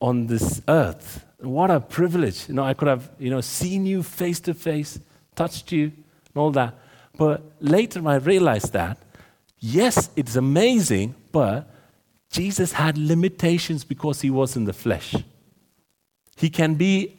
on 0.00 0.26
this 0.26 0.60
earth? 0.66 1.24
What 1.38 1.70
a 1.70 1.78
privilege. 1.78 2.48
You 2.48 2.54
know, 2.54 2.64
I 2.64 2.74
could 2.74 2.88
have, 2.88 3.08
you 3.18 3.30
know, 3.30 3.40
seen 3.40 3.86
you 3.86 4.02
face 4.02 4.40
to 4.40 4.54
face, 4.54 4.98
touched 5.36 5.70
you, 5.70 5.84
and 5.84 6.36
all 6.36 6.50
that. 6.50 6.74
But 7.16 7.42
later 7.60 8.06
I 8.08 8.16
realized 8.16 8.72
that, 8.72 8.98
yes, 9.60 10.10
it's 10.16 10.36
amazing, 10.36 11.14
but 11.30 11.70
Jesus 12.30 12.72
had 12.72 12.96
limitations 12.96 13.84
because 13.84 14.20
he 14.20 14.30
was 14.30 14.56
in 14.56 14.64
the 14.64 14.72
flesh. 14.72 15.14
He 16.36 16.50
can 16.50 16.74
be 16.74 17.16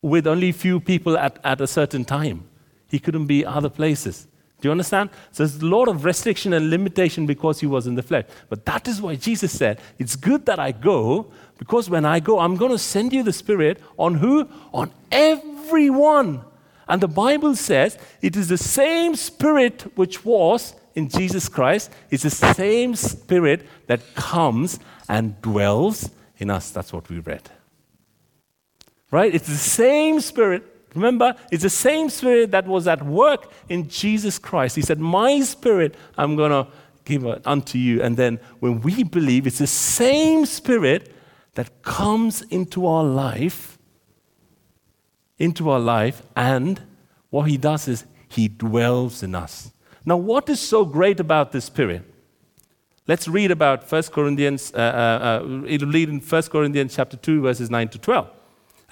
with 0.00 0.26
only 0.26 0.50
few 0.52 0.80
people 0.80 1.16
at, 1.16 1.38
at 1.44 1.60
a 1.60 1.66
certain 1.66 2.04
time. 2.04 2.48
He 2.88 2.98
couldn't 2.98 3.26
be 3.26 3.44
other 3.44 3.68
places. 3.68 4.26
Do 4.60 4.68
you 4.68 4.72
understand? 4.72 5.10
So 5.32 5.44
there's 5.44 5.60
a 5.60 5.66
lot 5.66 5.88
of 5.88 6.04
restriction 6.04 6.52
and 6.52 6.70
limitation 6.70 7.26
because 7.26 7.60
he 7.60 7.66
was 7.66 7.86
in 7.86 7.96
the 7.96 8.02
flesh. 8.02 8.24
But 8.48 8.64
that 8.66 8.86
is 8.86 9.02
why 9.02 9.16
Jesus 9.16 9.50
said, 9.50 9.80
It's 9.98 10.14
good 10.14 10.46
that 10.46 10.60
I 10.60 10.70
go, 10.70 11.32
because 11.58 11.90
when 11.90 12.04
I 12.04 12.20
go, 12.20 12.38
I'm 12.38 12.56
going 12.56 12.70
to 12.70 12.78
send 12.78 13.12
you 13.12 13.24
the 13.24 13.32
Spirit 13.32 13.80
on 13.98 14.14
who? 14.14 14.48
On 14.72 14.92
everyone. 15.10 16.42
And 16.86 17.00
the 17.00 17.08
Bible 17.08 17.56
says 17.56 17.98
it 18.20 18.36
is 18.36 18.48
the 18.48 18.58
same 18.58 19.16
Spirit 19.16 19.82
which 19.96 20.24
was 20.24 20.74
in 20.94 21.08
Jesus 21.08 21.48
Christ. 21.48 21.90
is 22.10 22.22
the 22.22 22.30
same 22.30 22.94
Spirit 22.94 23.66
that 23.86 24.14
comes 24.14 24.78
and 25.08 25.40
dwells 25.42 26.10
in 26.38 26.50
us. 26.50 26.70
That's 26.70 26.92
what 26.92 27.08
we 27.08 27.18
read. 27.18 27.50
Right? 29.10 29.34
It's 29.34 29.48
the 29.48 29.54
same 29.54 30.20
Spirit 30.20 30.72
Remember, 30.94 31.34
it's 31.50 31.62
the 31.62 31.70
same 31.70 32.10
spirit 32.10 32.50
that 32.50 32.66
was 32.66 32.86
at 32.86 33.02
work 33.04 33.50
in 33.68 33.88
Jesus 33.88 34.38
Christ. 34.38 34.76
He 34.76 34.82
said, 34.82 34.98
My 34.98 35.40
spirit 35.40 35.94
I'm 36.18 36.36
going 36.36 36.50
to 36.50 36.70
give 37.04 37.26
unto 37.46 37.78
you. 37.78 38.02
And 38.02 38.16
then 38.16 38.40
when 38.60 38.80
we 38.80 39.02
believe, 39.02 39.46
it's 39.46 39.58
the 39.58 39.66
same 39.66 40.44
spirit 40.46 41.14
that 41.54 41.82
comes 41.82 42.42
into 42.42 42.86
our 42.86 43.04
life, 43.04 43.78
into 45.38 45.70
our 45.70 45.80
life, 45.80 46.22
and 46.36 46.80
what 47.30 47.48
he 47.48 47.56
does 47.56 47.88
is 47.88 48.04
he 48.28 48.48
dwells 48.48 49.22
in 49.22 49.34
us. 49.34 49.72
Now, 50.04 50.16
what 50.16 50.48
is 50.48 50.60
so 50.60 50.84
great 50.84 51.20
about 51.20 51.52
this 51.52 51.66
spirit? 51.66 52.02
Let's 53.06 53.26
read 53.26 53.50
about 53.50 53.90
1 53.90 54.02
Corinthians, 54.04 54.72
uh, 54.74 54.78
uh, 54.78 55.44
uh, 55.44 55.64
it'll 55.66 55.88
lead 55.88 56.08
in 56.08 56.20
1 56.20 56.42
Corinthians 56.44 56.94
chapter 56.94 57.16
2, 57.16 57.42
verses 57.42 57.70
9 57.70 57.88
to 57.88 57.98
12. 57.98 58.30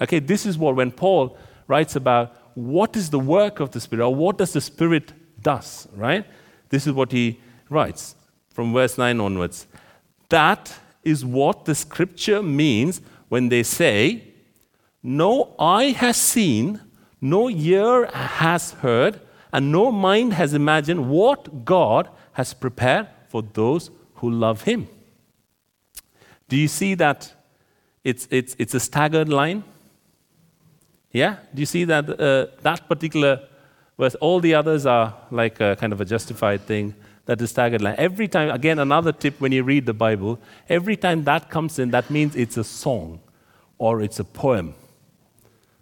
Okay, 0.01 0.19
this 0.19 0.45
is 0.45 0.57
what 0.57 0.75
when 0.75 0.91
Paul 0.91 1.37
writes 1.67 1.95
about 1.95 2.35
what 2.55 2.95
is 2.97 3.09
the 3.09 3.19
work 3.19 3.59
of 3.59 3.71
the 3.71 3.79
Spirit 3.79 4.03
or 4.03 4.13
what 4.13 4.37
does 4.37 4.53
the 4.53 4.61
Spirit 4.61 5.13
does, 5.41 5.87
right? 5.95 6.25
This 6.69 6.87
is 6.87 6.93
what 6.93 7.11
he 7.11 7.39
writes 7.69 8.15
from 8.49 8.73
verse 8.73 8.97
9 8.97 9.19
onwards. 9.19 9.67
That 10.29 10.73
is 11.03 11.25
what 11.25 11.65
the 11.65 11.75
scripture 11.75 12.43
means 12.43 13.01
when 13.29 13.49
they 13.49 13.63
say, 13.63 14.23
No 15.01 15.55
eye 15.57 15.91
has 15.91 16.17
seen, 16.17 16.81
no 17.19 17.49
ear 17.49 18.05
has 18.07 18.71
heard, 18.73 19.21
and 19.53 19.71
no 19.71 19.91
mind 19.91 20.33
has 20.33 20.53
imagined 20.53 21.09
what 21.09 21.65
God 21.65 22.09
has 22.33 22.53
prepared 22.53 23.07
for 23.27 23.41
those 23.41 23.91
who 24.15 24.29
love 24.29 24.63
him. 24.63 24.87
Do 26.47 26.57
you 26.57 26.67
see 26.67 26.95
that 26.95 27.33
it's, 28.03 28.27
it's, 28.31 28.55
it's 28.59 28.73
a 28.73 28.79
staggered 28.79 29.29
line? 29.29 29.63
Yeah? 31.11 31.37
Do 31.53 31.61
you 31.61 31.65
see 31.65 31.83
that 31.85 32.09
uh, 32.09 32.47
that 32.61 32.87
particular 32.87 33.41
verse? 33.97 34.15
All 34.15 34.39
the 34.39 34.55
others 34.55 34.85
are 34.85 35.13
like 35.29 35.59
a 35.59 35.75
kind 35.75 35.93
of 35.93 36.01
a 36.01 36.05
justified 36.05 36.61
thing. 36.61 36.95
That 37.25 37.39
is 37.39 37.51
staggered 37.51 37.81
line. 37.81 37.95
Every 37.97 38.27
time, 38.27 38.49
again, 38.49 38.79
another 38.79 39.11
tip 39.11 39.39
when 39.39 39.51
you 39.51 39.63
read 39.63 39.85
the 39.85 39.93
Bible, 39.93 40.39
every 40.67 40.97
time 40.97 41.23
that 41.25 41.49
comes 41.49 41.77
in, 41.77 41.91
that 41.91 42.09
means 42.09 42.35
it's 42.35 42.57
a 42.57 42.63
song 42.63 43.19
or 43.77 44.01
it's 44.01 44.19
a 44.19 44.23
poem. 44.23 44.73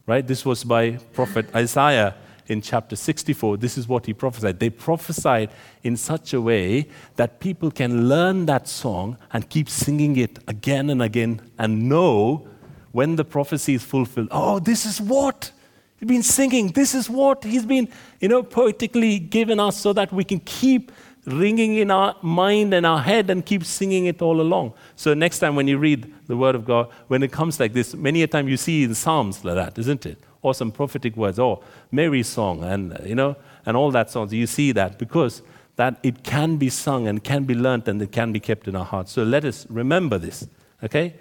Right? 0.06 0.26
This 0.26 0.46
was 0.46 0.64
by 0.64 0.98
prophet 1.14 1.46
Isaiah 1.56 2.16
in 2.50 2.62
chapter 2.62 2.96
64. 2.96 3.58
This 3.58 3.78
is 3.78 3.88
what 3.88 4.06
he 4.06 4.14
prophesied. 4.14 4.60
They 4.60 4.70
prophesied 4.70 5.52
in 5.84 5.96
such 5.96 6.34
a 6.34 6.42
way 6.42 6.88
that 7.16 7.40
people 7.40 7.72
can 7.72 8.10
learn 8.10 8.46
that 8.48 8.68
song 8.68 9.18
and 9.32 9.48
keep 9.50 9.70
singing 9.70 10.18
it 10.18 10.40
again 10.48 10.90
and 10.90 11.02
again 11.02 11.42
and 11.58 11.88
know 11.88 12.48
when 12.92 13.16
the 13.16 13.26
prophecy 13.26 13.76
is 13.76 13.84
fulfilled, 13.84 14.30
oh, 14.32 14.60
this 14.60 14.86
is 14.86 15.00
what 15.00 15.52
he's 16.00 16.08
been 16.08 16.24
singing. 16.24 16.70
This 16.70 16.96
is 16.96 17.10
what 17.10 17.44
he's 17.44 17.66
been, 17.66 17.88
you 18.20 18.28
know, 18.28 18.42
poetically 18.42 19.20
given 19.20 19.60
us 19.60 19.80
so 19.80 19.94
that 19.94 20.12
we 20.12 20.24
can 20.24 20.40
keep 20.40 20.92
ringing 21.26 21.76
in 21.76 21.92
our 21.92 22.16
mind 22.22 22.74
and 22.74 22.86
our 22.86 23.00
head 23.00 23.30
and 23.30 23.46
keep 23.46 23.64
singing 23.64 24.06
it 24.06 24.22
all 24.22 24.42
along. 24.42 24.74
So 24.96 25.14
next 25.14 25.40
time 25.40 25.56
when 25.56 25.68
you 25.68 25.78
read 25.78 26.12
the 26.28 26.36
word 26.36 26.56
of 26.56 26.66
God, 26.66 26.90
when 27.08 27.22
it 27.22 27.32
comes 27.32 27.60
like 27.60 27.74
this, 27.74 27.94
many 27.94 28.24
a 28.24 28.28
time 28.28 28.48
you 28.48 28.58
see 28.58 28.84
in 28.84 28.96
Psalms 28.96 29.46
like 29.46 29.56
that, 29.56 29.78
isn't 29.78 30.06
it? 30.06 30.18
Or 30.42 30.54
some 30.54 30.72
prophetic 30.72 31.18
words, 31.18 31.38
or 31.38 31.62
Mary's 31.92 32.28
song, 32.28 32.64
and 32.64 32.98
you 33.06 33.16
know, 33.16 33.36
and 33.66 33.76
all 33.76 33.92
that 33.92 34.10
songs. 34.10 34.34
You 34.34 34.48
see 34.48 34.72
that 34.72 34.98
because 34.98 35.42
that 35.76 35.98
it 36.04 36.24
can 36.24 36.58
be 36.58 36.70
sung 36.70 37.08
and 37.08 37.24
can 37.24 37.46
be 37.46 37.56
learnt 37.56 37.88
and 37.88 38.02
it 38.02 38.12
can 38.12 38.34
be 38.34 38.40
kept 38.40 38.68
in 38.68 38.76
our 38.76 38.84
hearts. 38.84 39.14
So 39.14 39.24
let 39.24 39.46
us 39.46 39.66
remember 39.70 40.18
this. 40.18 40.46
Okay? 40.84 41.16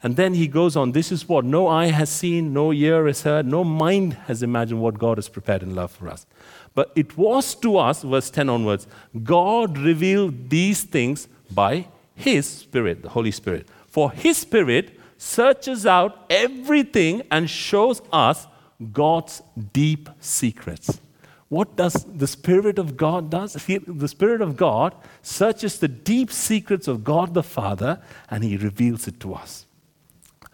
And 0.00 0.14
then 0.14 0.34
he 0.34 0.46
goes 0.46 0.76
on, 0.76 0.92
this 0.92 1.10
is 1.10 1.28
what 1.28 1.44
no 1.44 1.66
eye 1.66 1.86
has 1.86 2.08
seen, 2.08 2.52
no 2.52 2.72
ear 2.72 3.08
has 3.08 3.22
heard, 3.22 3.46
no 3.46 3.64
mind 3.64 4.14
has 4.28 4.44
imagined 4.44 4.80
what 4.80 4.96
God 4.96 5.18
has 5.18 5.28
prepared 5.28 5.64
in 5.64 5.74
love 5.74 5.90
for 5.90 6.08
us. 6.08 6.24
But 6.72 6.92
it 6.94 7.18
was 7.18 7.56
to 7.56 7.78
us, 7.78 8.02
verse 8.02 8.30
10 8.30 8.48
onwards, 8.48 8.86
God 9.24 9.76
revealed 9.76 10.50
these 10.50 10.84
things 10.84 11.26
by 11.50 11.88
his 12.14 12.46
Spirit, 12.46 13.02
the 13.02 13.08
Holy 13.08 13.32
Spirit. 13.32 13.66
For 13.88 14.12
his 14.12 14.36
Spirit 14.36 15.00
searches 15.18 15.84
out 15.84 16.26
everything 16.30 17.22
and 17.30 17.50
shows 17.50 18.02
us 18.12 18.46
God's 18.92 19.42
deep 19.72 20.08
secrets. 20.20 21.00
What 21.48 21.76
does 21.76 22.04
the 22.04 22.26
Spirit 22.26 22.78
of 22.78 22.96
God 22.96 23.30
does? 23.30 23.54
He, 23.66 23.78
the 23.78 24.08
Spirit 24.08 24.40
of 24.40 24.56
God 24.56 24.94
searches 25.22 25.78
the 25.78 25.88
deep 25.88 26.32
secrets 26.32 26.88
of 26.88 27.04
God 27.04 27.34
the 27.34 27.42
Father 27.42 28.02
and 28.30 28.42
he 28.42 28.56
reveals 28.56 29.06
it 29.06 29.20
to 29.20 29.34
us. 29.34 29.66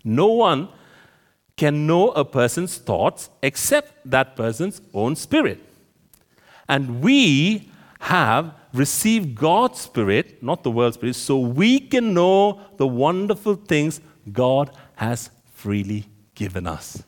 No 0.04 0.26
one 0.28 0.68
can 1.56 1.86
know 1.86 2.10
a 2.10 2.24
person's 2.24 2.76
thoughts 2.76 3.30
except 3.42 4.10
that 4.10 4.36
person's 4.36 4.80
own 4.92 5.16
spirit. 5.16 5.60
And 6.68 7.02
we 7.02 7.70
have 8.00 8.54
received 8.72 9.34
God's 9.34 9.80
Spirit, 9.80 10.42
not 10.42 10.62
the 10.62 10.70
world's 10.70 10.96
Spirit, 10.96 11.16
so 11.16 11.38
we 11.38 11.78
can 11.78 12.14
know 12.14 12.60
the 12.76 12.86
wonderful 12.86 13.54
things 13.54 14.00
God 14.32 14.70
has 14.96 15.30
freely 15.54 16.06
given 16.34 16.66
us. 16.66 17.02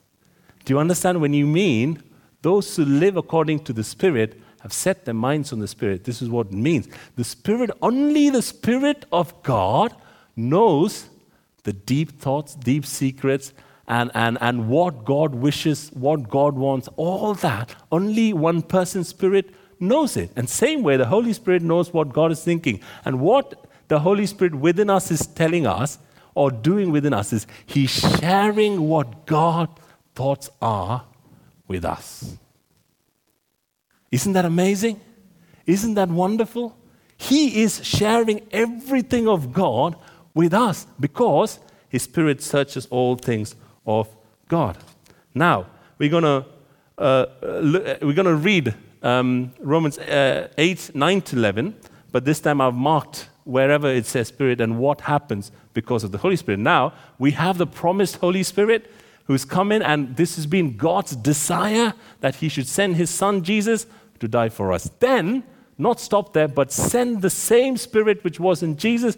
Do 0.65 0.73
you 0.73 0.79
understand 0.79 1.21
when 1.21 1.35
you 1.35 1.47
mean 1.47 2.03
those 2.43 2.77
who 2.77 2.85
live 2.85 3.17
according 3.17 3.61
to 3.65 3.73
the 3.73 3.85
Spirit 3.85 4.41
have 4.61 4.73
set 4.73 5.05
their 5.05 5.15
minds 5.15 5.53
on 5.53 5.59
the 5.59 5.69
Spirit? 5.69 6.05
This 6.05 6.23
is 6.23 6.29
what 6.29 6.49
it 6.49 6.53
means. 6.53 6.89
The 7.17 7.25
Spirit, 7.25 7.71
only 7.83 8.31
the 8.31 8.43
Spirit 8.43 9.05
of 9.13 9.43
God 9.43 9.95
knows 10.37 11.09
the 11.65 11.73
deep 11.73 12.21
thoughts, 12.21 12.55
deep 12.55 12.87
secrets, 12.87 13.53
and, 13.87 14.11
and, 14.15 14.39
and 14.41 14.69
what 14.69 15.05
God 15.05 15.35
wishes, 15.35 15.91
what 15.93 16.29
God 16.29 16.55
wants, 16.55 16.89
all 16.97 17.35
that. 17.35 17.75
Only 17.93 18.33
one 18.33 18.63
person's 18.63 19.09
spirit 19.09 19.51
knows 19.79 20.17
it. 20.17 20.31
And 20.37 20.49
same 20.49 20.83
way, 20.83 20.97
the 20.97 21.07
Holy 21.07 21.33
Spirit 21.33 21.63
knows 21.63 21.93
what 21.93 22.13
God 22.13 22.33
is 22.33 22.43
thinking. 22.43 22.81
And 23.05 23.21
what 23.21 23.67
the 23.89 24.01
Holy 24.01 24.27
Spirit 24.27 24.55
within 24.55 24.89
us 24.89 25.11
is 25.11 25.27
telling 25.27 25.67
us 25.67 25.99
or 26.35 26.51
doing 26.51 26.91
within 26.91 27.13
us 27.13 27.33
is 27.33 27.47
He's 27.67 27.91
sharing 27.91 28.89
what 28.89 29.27
God 29.27 29.69
thoughts 30.15 30.51
are 30.61 31.05
with 31.67 31.85
us. 31.85 32.37
Isn't 34.11 34.33
that 34.35 34.45
amazing? 34.45 35.01
Isn't 35.67 35.95
that 35.95 36.09
wonderful? 36.09 36.77
He 37.17 37.63
is 37.63 37.85
sharing 37.85 38.47
everything 38.53 39.27
of 39.29 39.53
God 39.53 39.97
with 40.35 40.53
us 40.53 40.87
because 41.01 41.59
His 41.89 42.03
Spirit 42.03 42.43
searches 42.43 42.87
all 42.91 43.17
things 43.17 43.57
of 43.87 44.09
God. 44.49 44.79
Now, 45.35 45.67
we're 45.99 46.11
going 46.11 46.25
to 46.25 46.47
uh, 46.97 47.27
we're 47.43 48.13
going 48.13 48.27
to 48.27 48.37
read 48.37 48.75
um, 49.03 49.53
Romans 49.59 49.99
uh, 49.99 50.49
8, 50.57 50.95
9 50.95 51.21
to 51.23 51.37
11, 51.37 51.75
but 52.13 52.25
this 52.25 52.39
time 52.39 52.61
I've 52.61 52.75
marked 52.75 53.29
wherever 53.43 53.89
it 53.89 54.07
says 54.07 54.29
Spirit 54.29 54.61
and 54.61 54.79
what 54.79 55.03
happens 55.03 55.51
because 55.75 56.05
of 56.05 56.13
the 56.13 56.19
Holy 56.19 56.37
Spirit. 56.37 56.61
Now, 56.61 56.93
we 57.19 57.33
have 57.33 57.59
the 57.59 57.67
promised 57.67 58.17
Holy 58.17 58.43
Spirit 58.43 58.91
who's 59.25 59.45
come 59.45 59.73
in, 59.73 59.83
and 59.83 60.17
this 60.17 60.37
has 60.37 60.47
been 60.47 60.77
God's 60.77 61.17
desire 61.17 61.95
that 62.21 62.37
He 62.37 62.49
should 62.49 62.69
send 62.69 62.97
His 62.97 63.11
Son 63.11 63.43
Jesus 63.43 63.87
to 64.21 64.29
die 64.29 64.49
for 64.49 64.73
us. 64.73 64.91
Then, 65.01 65.45
not 65.79 66.01
stop 66.01 66.33
there, 66.33 66.49
but 66.49 66.71
send 66.71 67.23
the 67.23 67.31
same 67.31 67.77
Spirit 67.77 68.23
which 68.23 68.39
was 68.39 68.63
in 68.63 68.77
Jesus 68.77 69.17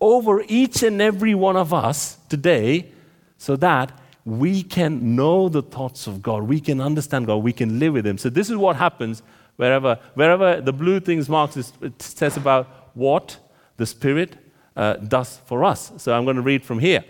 over 0.00 0.42
each 0.48 0.82
and 0.82 1.02
every 1.02 1.34
one 1.34 1.56
of 1.56 1.74
us 1.74 2.18
today 2.28 2.92
so 3.36 3.56
that 3.56 3.92
we 4.24 4.62
can 4.62 5.16
know 5.16 5.48
the 5.48 5.62
thoughts 5.62 6.06
of 6.06 6.22
God. 6.22 6.44
We 6.44 6.60
can 6.60 6.80
understand 6.80 7.26
God. 7.26 7.36
We 7.36 7.52
can 7.52 7.78
live 7.78 7.94
with 7.94 8.06
Him. 8.06 8.18
So, 8.18 8.28
this 8.28 8.50
is 8.50 8.56
what 8.56 8.76
happens 8.76 9.22
wherever, 9.56 9.98
wherever 10.14 10.60
the 10.60 10.72
blue 10.72 11.00
things 11.00 11.28
marks, 11.28 11.56
it 11.56 12.02
says 12.02 12.36
about 12.36 12.90
what 12.94 13.38
the 13.76 13.86
Spirit 13.86 14.36
uh, 14.76 14.94
does 14.94 15.40
for 15.46 15.64
us. 15.64 15.92
So, 15.96 16.12
I'm 16.12 16.24
going 16.24 16.36
to 16.36 16.42
read 16.42 16.64
from 16.64 16.78
here. 16.78 17.04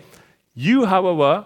You, 0.55 0.85
however, 0.85 1.45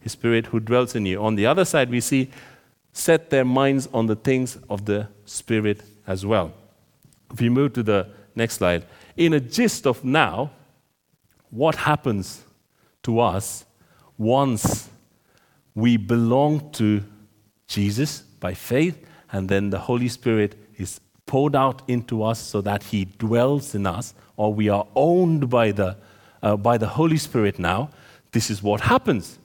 his 0.00 0.12
Spirit 0.12 0.46
who 0.46 0.60
dwells 0.60 0.94
in 0.94 1.06
you. 1.06 1.22
On 1.22 1.34
the 1.34 1.46
other 1.46 1.64
side, 1.64 1.90
we 1.90 2.00
see 2.00 2.30
set 2.92 3.30
their 3.30 3.44
minds 3.44 3.88
on 3.92 4.06
the 4.06 4.16
things 4.16 4.58
of 4.68 4.84
the 4.84 5.08
Spirit 5.24 5.82
as 6.06 6.26
well. 6.26 6.52
If 7.32 7.40
you 7.40 7.50
move 7.50 7.72
to 7.74 7.82
the 7.82 8.08
next 8.34 8.54
slide, 8.54 8.84
in 9.16 9.32
a 9.34 9.40
gist 9.40 9.86
of 9.86 10.04
now, 10.04 10.50
what 11.50 11.74
happens 11.74 12.42
to 13.02 13.20
us 13.20 13.64
once 14.18 14.88
we 15.74 15.96
belong 15.96 16.70
to 16.72 17.02
Jesus 17.66 18.20
by 18.40 18.54
faith, 18.54 19.06
and 19.32 19.48
then 19.48 19.70
the 19.70 19.78
Holy 19.78 20.08
Spirit 20.08 20.56
is 20.76 21.00
poured 21.26 21.54
out 21.54 21.82
into 21.88 22.22
us 22.22 22.40
so 22.40 22.60
that 22.60 22.82
He 22.82 23.04
dwells 23.04 23.74
in 23.74 23.86
us, 23.86 24.14
or 24.36 24.52
we 24.52 24.68
are 24.68 24.86
owned 24.96 25.48
by 25.48 25.70
the, 25.70 25.96
uh, 26.42 26.56
by 26.56 26.76
the 26.76 26.88
Holy 26.88 27.16
Spirit 27.16 27.58
now. 27.58 27.90
This 28.32 28.50
is 28.50 28.62
what 28.62 28.80
happens. 28.80 29.38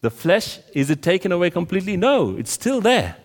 The 0.00 0.10
flesh, 0.10 0.60
is 0.74 0.90
it 0.90 1.02
taken 1.02 1.32
away 1.32 1.50
completely? 1.50 1.96
No, 1.96 2.36
it's 2.36 2.52
still 2.52 2.80
there. 2.80 3.16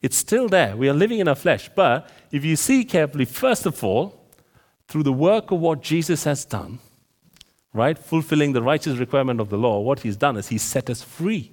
It's 0.00 0.16
still 0.16 0.48
there. 0.48 0.76
We 0.76 0.88
are 0.88 0.94
living 0.94 1.18
in 1.18 1.26
our 1.26 1.34
flesh. 1.34 1.68
But 1.74 2.08
if 2.30 2.44
you 2.44 2.56
see 2.56 2.84
carefully, 2.84 3.24
first 3.24 3.66
of 3.66 3.82
all, 3.82 4.14
through 4.86 5.02
the 5.02 5.12
work 5.12 5.50
of 5.50 5.58
what 5.60 5.82
Jesus 5.82 6.24
has 6.24 6.44
done, 6.44 6.78
right, 7.72 7.98
fulfilling 7.98 8.52
the 8.52 8.62
righteous 8.62 8.98
requirement 8.98 9.40
of 9.40 9.50
the 9.50 9.58
law, 9.58 9.80
what 9.80 10.00
he's 10.00 10.16
done 10.16 10.36
is 10.36 10.48
he's 10.48 10.62
set 10.62 10.88
us 10.88 11.02
free. 11.02 11.52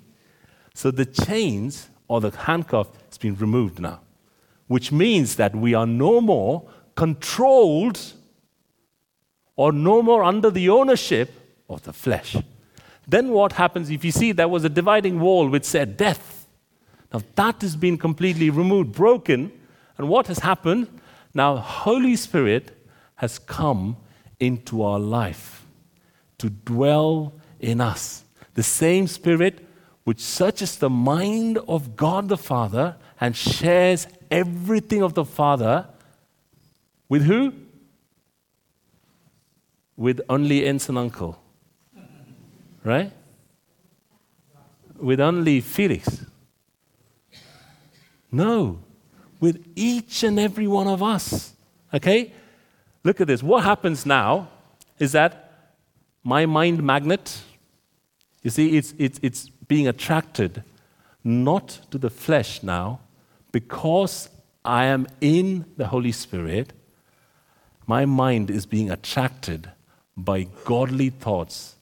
So 0.73 0.91
the 0.91 1.05
chains 1.05 1.89
or 2.07 2.21
the 2.21 2.31
handcuff 2.31 2.87
has 3.09 3.17
been 3.17 3.35
removed 3.35 3.79
now, 3.79 4.01
which 4.67 4.91
means 4.91 5.37
that 5.37 5.55
we 5.55 5.73
are 5.73 5.87
no 5.87 6.21
more 6.21 6.67
controlled 6.95 7.99
or 9.55 9.71
no 9.71 10.01
more 10.01 10.23
under 10.23 10.51
the 10.51 10.69
ownership 10.69 11.33
of 11.69 11.83
the 11.83 11.93
flesh. 11.93 12.35
Then 13.07 13.29
what 13.29 13.53
happens 13.53 13.89
if 13.89 14.03
you 14.03 14.11
see 14.11 14.31
there 14.31 14.47
was 14.47 14.63
a 14.63 14.69
dividing 14.69 15.19
wall 15.19 15.47
which 15.47 15.65
said 15.65 15.97
death? 15.97 16.47
Now 17.13 17.21
that 17.35 17.61
has 17.61 17.75
been 17.75 17.97
completely 17.97 18.49
removed, 18.49 18.93
broken. 18.93 19.51
And 19.97 20.09
what 20.09 20.27
has 20.27 20.39
happened? 20.39 20.87
Now 21.33 21.57
Holy 21.57 22.15
Spirit 22.15 22.75
has 23.15 23.39
come 23.39 23.97
into 24.39 24.81
our 24.83 24.99
life 24.99 25.65
to 26.39 26.49
dwell 26.49 27.33
in 27.59 27.79
us. 27.79 28.23
The 28.55 28.63
same 28.63 29.07
Spirit 29.07 29.65
which 30.03 30.19
searches 30.19 30.77
the 30.77 30.89
mind 30.89 31.57
of 31.67 31.95
God 31.95 32.27
the 32.29 32.37
Father 32.37 32.95
and 33.19 33.35
shares 33.35 34.07
everything 34.29 35.01
of 35.01 35.13
the 35.13 35.25
Father 35.25 35.87
with 37.07 37.23
who? 37.23 37.53
With 39.95 40.21
only 40.27 40.65
aunts 40.67 40.89
and 40.89 40.97
uncle 40.97 41.39
right? 42.85 43.11
With 44.95 45.19
only 45.19 45.59
Felix. 45.59 46.25
No, 48.31 48.79
with 49.39 49.65
each 49.75 50.23
and 50.23 50.39
every 50.39 50.67
one 50.67 50.87
of 50.87 51.03
us. 51.03 51.53
Okay? 51.93 52.31
Look 53.03 53.19
at 53.19 53.27
this. 53.27 53.43
What 53.43 53.63
happens 53.63 54.05
now 54.05 54.49
is 54.99 55.11
that 55.11 55.73
my 56.23 56.45
mind 56.45 56.81
magnet, 56.83 57.41
you 58.41 58.49
see, 58.49 58.77
it's, 58.77 58.93
it's, 58.97 59.19
it's 59.21 59.49
being 59.67 59.87
attracted 59.87 60.63
not 61.23 61.79
to 61.91 61.97
the 61.97 62.09
flesh 62.09 62.61
now, 62.61 62.99
because 63.51 64.29
I 64.63 64.85
am 64.85 65.07
in 65.21 65.65
the 65.77 65.87
Holy 65.87 66.11
Spirit, 66.11 66.73
my 67.87 68.05
mind 68.05 68.49
is 68.49 68.65
being 68.65 68.91
attracted 68.91 69.71
by 70.15 70.47
godly 70.65 71.09
thoughts 71.09 71.74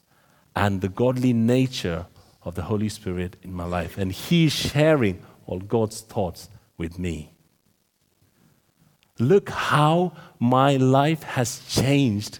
and 0.56 0.82
the 0.82 0.90
godly 0.90 1.34
nature 1.34 2.06
of 2.44 2.56
the 2.56 2.64
Holy 2.64 2.90
Spirit 2.90 3.38
in 3.42 3.54
my 3.54 3.66
life. 3.66 3.98
And 3.98 4.12
He's 4.12 4.52
sharing 4.52 5.22
all 5.46 5.60
God's 5.60 6.02
thoughts 6.02 6.50
with 6.78 7.00
me. 7.00 7.34
Look 9.20 9.50
how 9.50 10.14
my 10.40 10.76
life 10.76 11.24
has 11.24 11.62
changed 11.68 12.40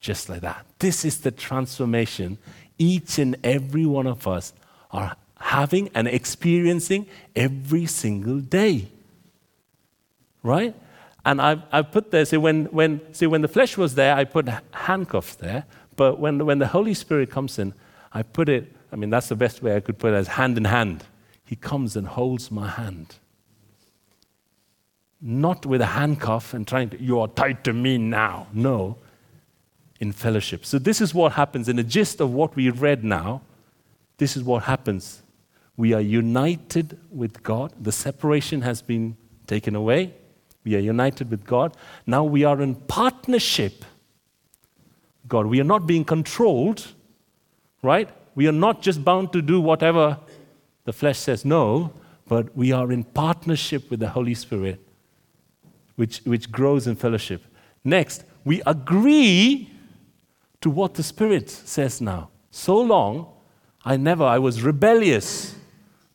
just 0.00 0.28
like 0.28 0.42
that. 0.42 0.66
This 0.80 1.04
is 1.04 1.20
the 1.20 1.30
transformation 1.30 2.36
each 2.76 3.18
and 3.18 3.36
every 3.42 3.86
one 3.86 4.06
of 4.06 4.26
us 4.28 4.52
are 4.90 5.16
having 5.40 5.88
and 5.94 6.06
experiencing 6.06 7.06
every 7.34 7.86
single 7.86 8.40
day. 8.40 8.88
Right? 10.42 10.74
And 11.24 11.40
I've, 11.40 11.62
I've 11.72 11.90
put 11.90 12.10
there, 12.10 12.24
see 12.26 12.36
when, 12.36 12.66
when, 12.66 13.00
see, 13.14 13.26
when 13.26 13.40
the 13.40 13.48
flesh 13.48 13.78
was 13.78 13.94
there, 13.94 14.14
I 14.14 14.24
put 14.24 14.46
handcuffs 14.72 15.36
there. 15.36 15.64
But 15.96 16.18
when, 16.18 16.44
when 16.44 16.58
the 16.58 16.66
Holy 16.66 16.94
Spirit 16.94 17.30
comes 17.30 17.58
in, 17.58 17.74
I 18.12 18.22
put 18.22 18.48
it, 18.48 18.74
I 18.92 18.96
mean, 18.96 19.10
that's 19.10 19.28
the 19.28 19.36
best 19.36 19.62
way 19.62 19.76
I 19.76 19.80
could 19.80 19.98
put 19.98 20.12
it 20.12 20.16
as 20.16 20.28
hand 20.28 20.56
in 20.56 20.64
hand. 20.64 21.04
He 21.44 21.56
comes 21.56 21.96
and 21.96 22.06
holds 22.06 22.50
my 22.50 22.68
hand. 22.68 23.16
Not 25.20 25.66
with 25.66 25.80
a 25.80 25.86
handcuff 25.86 26.54
and 26.54 26.66
trying 26.66 26.90
to, 26.90 27.00
you 27.00 27.20
are 27.20 27.28
tied 27.28 27.64
to 27.64 27.72
me 27.72 27.98
now. 27.98 28.46
No, 28.52 28.98
in 30.00 30.12
fellowship. 30.12 30.66
So, 30.66 30.78
this 30.78 31.00
is 31.00 31.14
what 31.14 31.32
happens 31.32 31.68
in 31.68 31.76
the 31.76 31.82
gist 31.82 32.20
of 32.20 32.32
what 32.32 32.54
we 32.56 32.70
read 32.70 33.04
now. 33.04 33.42
This 34.18 34.36
is 34.36 34.42
what 34.42 34.64
happens. 34.64 35.22
We 35.76 35.92
are 35.92 36.00
united 36.00 36.98
with 37.10 37.42
God. 37.42 37.72
The 37.80 37.92
separation 37.92 38.62
has 38.62 38.82
been 38.82 39.16
taken 39.46 39.74
away. 39.74 40.14
We 40.64 40.76
are 40.76 40.80
united 40.80 41.30
with 41.30 41.44
God. 41.44 41.76
Now 42.06 42.24
we 42.24 42.44
are 42.44 42.60
in 42.62 42.74
partnership. 42.74 43.84
God, 45.28 45.46
we 45.46 45.60
are 45.60 45.64
not 45.64 45.86
being 45.86 46.04
controlled, 46.04 46.92
right? 47.82 48.08
We 48.34 48.46
are 48.48 48.52
not 48.52 48.82
just 48.82 49.04
bound 49.04 49.32
to 49.32 49.42
do 49.42 49.60
whatever 49.60 50.18
the 50.84 50.92
flesh 50.92 51.18
says 51.18 51.44
no, 51.44 51.92
but 52.26 52.56
we 52.56 52.72
are 52.72 52.90
in 52.92 53.04
partnership 53.04 53.90
with 53.90 54.00
the 54.00 54.08
Holy 54.10 54.34
Spirit, 54.34 54.80
which, 55.96 56.18
which 56.24 56.50
grows 56.50 56.86
in 56.86 56.96
fellowship. 56.96 57.42
Next, 57.84 58.24
we 58.44 58.62
agree 58.66 59.70
to 60.60 60.70
what 60.70 60.94
the 60.94 61.02
Spirit 61.02 61.50
says 61.50 62.00
now. 62.00 62.30
So 62.50 62.80
long, 62.80 63.28
I 63.84 63.96
never, 63.96 64.24
I 64.24 64.38
was 64.38 64.62
rebellious 64.62 65.54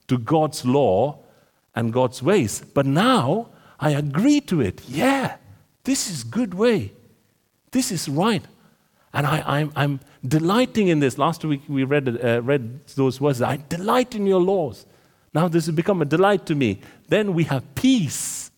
to 0.07 0.17
God's 0.17 0.65
law 0.65 1.19
and 1.75 1.93
God's 1.93 2.23
ways. 2.23 2.61
But 2.73 2.85
now, 2.85 3.49
I 3.79 3.91
agree 3.91 4.41
to 4.41 4.61
it. 4.61 4.81
Yeah, 4.87 5.37
this 5.83 6.09
is 6.09 6.23
good 6.23 6.53
way. 6.53 6.93
This 7.71 7.91
is 7.91 8.09
right. 8.09 8.43
And 9.13 9.25
I, 9.25 9.67
am 9.75 9.99
delighting 10.27 10.87
in 10.87 10.99
this. 10.99 11.17
Last 11.17 11.43
week 11.43 11.61
we 11.67 11.83
read, 11.83 12.23
uh, 12.23 12.41
read 12.43 12.85
those 12.95 13.19
words. 13.19 13.41
I 13.41 13.57
delight 13.69 14.13
in 14.15 14.27
your 14.27 14.41
laws. 14.41 14.85
Now 15.33 15.47
this 15.47 15.65
has 15.65 15.75
become 15.75 16.01
a 16.01 16.05
delight 16.05 16.45
to 16.47 16.55
me. 16.55 16.81
Then 17.07 17.33
we 17.33 17.45
have 17.45 17.75
peace 17.75 18.51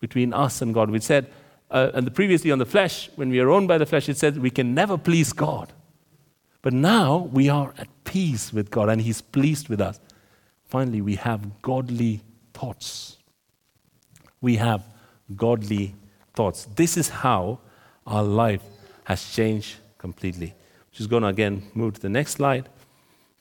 between 0.00 0.32
us 0.32 0.60
and 0.60 0.74
God. 0.74 0.90
We 0.90 1.00
said, 1.00 1.30
uh, 1.70 1.90
and 1.94 2.12
previously 2.14 2.50
on 2.50 2.58
the 2.58 2.66
flesh, 2.66 3.10
when 3.16 3.30
we 3.30 3.40
are 3.40 3.50
owned 3.50 3.68
by 3.68 3.78
the 3.78 3.86
flesh, 3.86 4.08
it 4.08 4.16
said 4.16 4.38
we 4.38 4.50
can 4.50 4.74
never 4.74 4.98
please 4.98 5.32
God. 5.32 5.72
But 6.62 6.72
now 6.72 7.28
we 7.32 7.48
are 7.48 7.72
at 7.78 7.88
peace 8.04 8.52
with 8.52 8.70
God 8.70 8.88
and 8.88 9.00
He's 9.00 9.20
pleased 9.20 9.68
with 9.68 9.80
us. 9.80 10.00
Finally, 10.64 11.00
we 11.00 11.14
have 11.14 11.62
godly 11.62 12.22
thoughts. 12.54 13.18
We 14.40 14.56
have 14.56 14.82
godly 15.34 15.94
thoughts. 16.34 16.66
This 16.74 16.96
is 16.96 17.08
how 17.08 17.60
our 18.06 18.22
life 18.22 18.62
has 19.06 19.32
changed 19.32 19.76
completely. 19.98 20.52
Just 20.90 21.08
going 21.08 21.22
to 21.22 21.28
again 21.28 21.62
move 21.74 21.94
to 21.94 22.00
the 22.00 22.08
next 22.08 22.32
slide. 22.32 22.68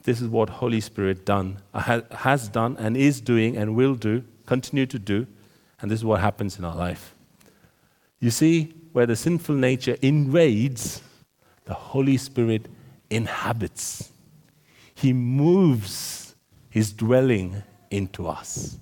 This 0.04 0.22
is 0.22 0.28
what 0.28 0.48
Holy 0.48 0.80
Spirit 0.80 1.26
done, 1.26 1.58
has 1.74 2.48
done 2.48 2.78
and 2.78 2.96
is 2.96 3.20
doing 3.20 3.58
and 3.58 3.76
will 3.76 3.96
do, 3.96 4.24
continue 4.46 4.86
to 4.86 5.00
do, 5.00 5.26
and 5.82 5.90
this 5.90 6.00
is 6.00 6.06
what 6.06 6.22
happens 6.22 6.60
in 6.60 6.66
our 6.66 6.76
life. 6.76 7.16
You 8.20 8.30
see, 8.30 8.74
where 8.94 9.08
the 9.08 9.16
sinful 9.16 9.56
nature 9.56 9.98
invades, 10.04 11.02
the 11.66 11.74
Holy 11.74 12.18
Spirit 12.18 12.68
inhabits. 13.10 14.12
He 14.94 15.14
moves 15.14 16.36
his 16.70 16.94
dwelling 16.94 17.64
into 17.90 18.28
us. 18.28 18.78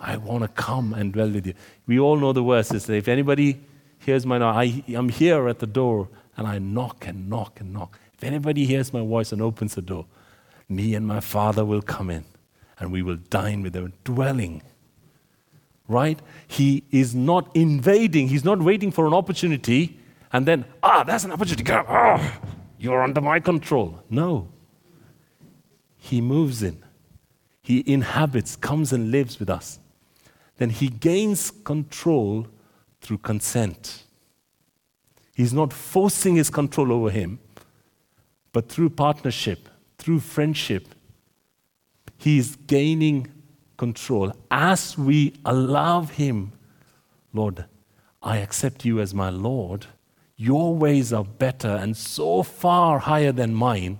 I 0.00 0.16
want 0.16 0.44
to 0.44 0.48
come 0.48 0.94
and 0.94 1.12
dwell 1.12 1.30
with 1.30 1.46
you. 1.46 1.54
We 1.86 2.00
all 2.00 2.16
know 2.16 2.32
the 2.32 2.42
verses. 2.42 2.88
If 2.88 3.06
anybody 3.06 3.60
hears 3.98 4.24
my 4.24 4.38
knock, 4.38 4.56
I, 4.56 4.82
am 4.88 5.10
here 5.10 5.46
at 5.48 5.58
the 5.58 5.66
door 5.66 6.08
and 6.36 6.46
I 6.46 6.58
knock 6.58 7.06
and 7.06 7.28
knock 7.28 7.60
and 7.60 7.72
knock. 7.72 7.98
If 8.14 8.24
anybody 8.24 8.64
hears 8.64 8.92
my 8.92 9.00
voice 9.00 9.32
and 9.32 9.42
opens 9.42 9.74
the 9.74 9.82
door, 9.82 10.06
me 10.68 10.94
and 10.94 11.06
my 11.06 11.20
Father 11.20 11.64
will 11.64 11.82
come 11.82 12.10
in 12.10 12.24
and 12.78 12.90
we 12.90 13.02
will 13.02 13.16
dine 13.16 13.62
with 13.62 13.74
them, 13.74 13.92
dwelling. 14.04 14.62
Right? 15.88 16.20
He 16.46 16.84
is 16.90 17.14
not 17.14 17.54
invading, 17.54 18.28
he's 18.28 18.44
not 18.44 18.60
waiting 18.60 18.90
for 18.90 19.06
an 19.06 19.14
opportunity 19.14 19.98
and 20.32 20.46
then, 20.46 20.64
ah, 20.82 21.04
that's 21.04 21.24
an 21.24 21.32
opportunity. 21.32 21.70
Ah, 21.70 22.40
you're 22.78 23.02
under 23.02 23.20
my 23.20 23.38
control. 23.38 24.02
No. 24.08 24.48
He 25.96 26.20
moves 26.20 26.62
in, 26.62 26.82
he 27.60 27.84
inhabits, 27.86 28.56
comes 28.56 28.92
and 28.92 29.10
lives 29.10 29.38
with 29.38 29.50
us. 29.50 29.78
Then 30.56 30.70
he 30.70 30.88
gains 30.88 31.50
control 31.50 32.46
through 33.00 33.18
consent. 33.18 34.04
He's 35.34 35.52
not 35.52 35.72
forcing 35.72 36.36
his 36.36 36.50
control 36.50 36.92
over 36.92 37.10
him, 37.10 37.38
but 38.52 38.68
through 38.68 38.90
partnership, 38.90 39.68
through 39.98 40.20
friendship, 40.20 40.88
he 42.18 42.38
is 42.38 42.56
gaining 42.66 43.28
control 43.76 44.32
as 44.50 44.96
we 44.96 45.34
allow 45.44 46.02
him, 46.02 46.52
Lord, 47.32 47.64
I 48.22 48.36
accept 48.36 48.84
you 48.84 49.00
as 49.00 49.12
my 49.12 49.30
Lord. 49.30 49.86
Your 50.36 50.74
ways 50.74 51.12
are 51.12 51.24
better 51.24 51.68
and 51.68 51.96
so 51.96 52.42
far 52.42 53.00
higher 53.00 53.32
than 53.32 53.54
mine. 53.54 53.98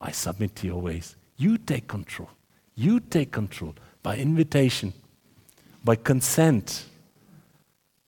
I 0.00 0.10
submit 0.10 0.56
to 0.56 0.66
your 0.66 0.80
ways. 0.80 1.14
You 1.36 1.58
take 1.58 1.86
control. 1.86 2.30
You 2.74 2.98
take 2.98 3.30
control 3.30 3.74
by 4.02 4.16
invitation, 4.16 4.92
by 5.84 5.96
consent. 5.96 6.86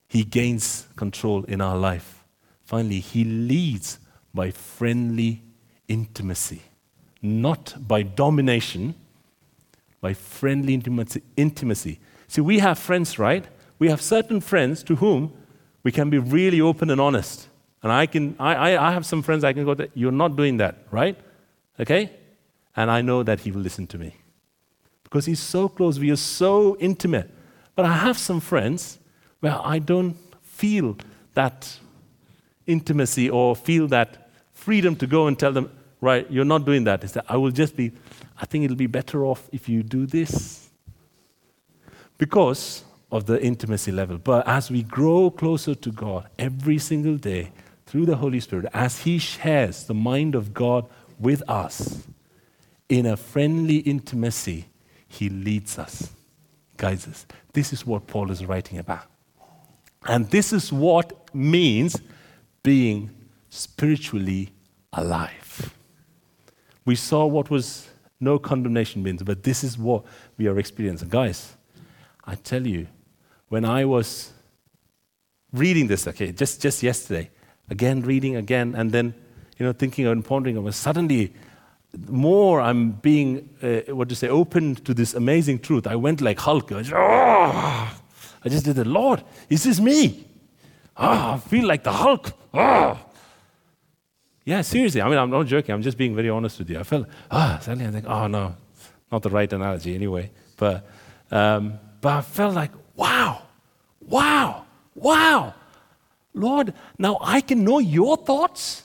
He 0.09 0.25
gains 0.25 0.89
control 0.97 1.45
in 1.45 1.61
our 1.61 1.77
life. 1.77 2.24
Finally, 2.65 3.01
he 3.01 3.25
leads 3.25 3.99
by 4.33 4.51
friendly 4.51 5.43
intimacy, 5.87 6.63
not 7.23 7.75
by 7.87 8.03
domination, 8.03 8.95
by 10.01 10.15
friendly 10.15 10.83
intimacy. 11.37 12.01
See, 12.27 12.41
we 12.41 12.59
have 12.59 12.79
friends, 12.79 13.19
right? 13.19 13.47
We 13.79 13.89
have 13.89 14.01
certain 14.01 14.41
friends 14.41 14.83
to 14.85 14.97
whom 14.97 15.33
we 15.83 15.93
can 15.93 16.11
be 16.11 16.19
really 16.19 16.61
open 16.61 16.91
and 16.91 17.01
honest. 17.01 17.49
And 17.83 17.93
I 17.93 18.07
can, 18.07 18.35
I, 18.41 18.77
I 18.77 18.93
have 18.93 19.05
some 19.05 19.23
friends 19.23 19.45
I 19.45 19.53
can 19.53 19.65
go 19.65 19.75
to, 19.75 19.89
you're 19.95 20.11
not 20.11 20.37
doing 20.37 20.57
that, 20.57 20.79
right? 20.91 21.17
Okay? 21.79 22.11
And 22.75 22.91
I 22.91 23.03
know 23.03 23.23
that 23.23 23.41
he 23.41 23.51
will 23.51 23.61
listen 23.61 23.87
to 23.89 23.99
me. 23.99 24.17
Because 25.03 25.27
he's 25.27 25.41
so 25.41 25.69
close, 25.69 25.99
we 25.99 26.11
are 26.11 26.17
so 26.17 26.77
intimate. 26.81 27.31
But 27.77 27.85
I 27.85 27.93
have 27.93 28.17
some 28.17 28.41
friends 28.41 28.99
where 29.41 29.59
I 29.63 29.79
don't 29.79 30.17
feel 30.43 30.97
that 31.35 31.79
intimacy 32.67 33.31
or 33.31 33.55
feel 33.57 33.87
that 33.89 34.31
freedom 34.53 34.97
to 34.97 35.07
go 35.07 35.27
and 35.27 35.39
tell 35.39 35.53
them, 35.53 35.71
right, 36.01 36.31
you're 36.31 36.45
not 36.45 36.65
doing 36.65 36.85
that. 36.85 37.05
Is 37.05 37.13
that 37.13 37.25
I 37.29 37.37
will 37.37 37.51
just 37.51 37.77
be, 37.77 37.93
I 38.41 38.47
think 38.47 38.65
it'll 38.65 38.77
be 38.77 38.87
better 38.87 39.25
off 39.25 39.49
if 39.53 39.69
you 39.69 39.83
do 39.83 40.07
this. 40.07 40.71
Because 42.17 42.85
of 43.11 43.27
the 43.27 43.41
intimacy 43.41 43.93
level. 43.93 44.19
But 44.19 44.47
as 44.49 44.71
we 44.71 44.83
grow 44.83 45.31
closer 45.31 45.75
to 45.75 45.93
God 45.93 46.29
every 46.39 46.79
single 46.79 47.17
day 47.17 47.53
through 47.87 48.07
the 48.07 48.17
Holy 48.17 48.41
Spirit, 48.41 48.67
as 48.75 49.01
He 49.03 49.19
shares 49.19 49.85
the 49.85 49.95
mind 49.95 50.35
of 50.35 50.53
God 50.53 50.89
with 51.21 51.49
us 51.49 52.03
in 52.89 53.07
a 53.07 53.17
friendly 53.17 53.77
intimacy, 53.79 54.67
He 55.07 55.29
leads 55.29 55.79
us, 55.79 56.11
guides 56.77 57.07
us. 57.07 57.25
This 57.53 57.73
is 57.73 57.87
what 57.87 58.09
Paul 58.09 58.33
is 58.33 58.45
writing 58.45 58.79
about. 58.79 59.07
And 60.07 60.29
this 60.31 60.53
is 60.53 60.73
what 60.73 61.33
means 61.35 62.01
being 62.65 63.11
spiritually 63.51 64.53
alive. 64.93 65.73
We 66.85 66.97
saw 66.97 67.27
what 67.27 67.49
was 67.49 67.89
no 68.19 68.39
condemnation 68.39 69.03
means, 69.03 69.23
but 69.23 69.45
this 69.45 69.63
is 69.63 69.79
what 69.79 70.05
we 70.37 70.49
are 70.49 70.59
experiencing. 70.59 71.09
Guys, 71.09 71.57
I 72.25 72.35
tell 72.35 72.67
you, 72.67 72.89
when 73.49 73.65
I 73.65 73.85
was 73.85 74.33
reading 75.53 75.87
this, 75.87 76.09
okay, 76.09 76.33
just, 76.33 76.61
just 76.61 76.83
yesterday, 76.83 77.31
again 77.71 78.03
reading 78.03 78.35
again, 78.37 78.75
and 78.75 78.91
then 78.91 79.15
you 79.59 79.65
know 79.65 79.73
thinking 79.73 80.07
and 80.07 80.25
pondering 80.25 80.59
over, 80.59 80.73
suddenly 80.73 81.33
more 82.09 82.61
I'm 82.61 82.93
being 82.93 83.49
uh, 83.63 83.95
what 83.95 84.09
to 84.09 84.17
say 84.17 84.29
open 84.29 84.75
to 84.77 84.95
this 84.95 85.15
amazing 85.15 85.61
truth. 85.61 85.87
I 85.87 85.97
went 85.97 86.21
like 86.21 86.41
Hulk. 86.41 86.73
I, 86.73 86.83
just, 86.83 86.93
oh! 86.93 88.01
I 88.45 88.49
just 88.49 88.65
did 88.65 88.77
the 88.77 88.85
Lord. 88.85 89.23
Is 89.49 89.65
this 89.65 89.81
me? 89.81 90.27
Ah, 90.97 91.35
I 91.35 91.39
feel 91.39 91.67
like 91.67 91.85
the 91.85 91.93
Hulk. 91.93 92.33
Ah. 92.55 92.99
Yeah, 94.45 94.61
seriously. 94.63 95.01
I 95.03 95.09
mean, 95.09 95.19
I'm 95.19 95.31
not 95.31 95.47
joking. 95.47 95.75
I'm 95.75 95.83
just 95.83 95.99
being 95.99 96.15
very 96.15 96.29
honest 96.31 96.59
with 96.59 96.71
you. 96.71 96.79
I 96.79 96.83
felt, 96.83 97.07
ah, 97.31 97.59
suddenly 97.61 97.87
I 97.87 97.91
think, 97.91 98.07
oh, 98.07 98.27
no, 98.27 98.55
not 99.11 99.23
the 99.23 99.31
right 99.31 99.53
analogy 99.53 99.95
anyway. 99.95 100.31
But, 100.57 100.87
um, 101.31 101.79
but 102.01 102.13
I 102.13 102.21
felt 102.21 102.55
like, 102.55 102.71
wow, 102.95 103.43
wow, 104.01 104.65
wow. 104.95 105.55
Lord, 106.35 106.75
now 106.99 107.19
I 107.21 107.41
can 107.41 107.65
know 107.65 107.79
your 107.79 108.17
thoughts. 108.17 108.84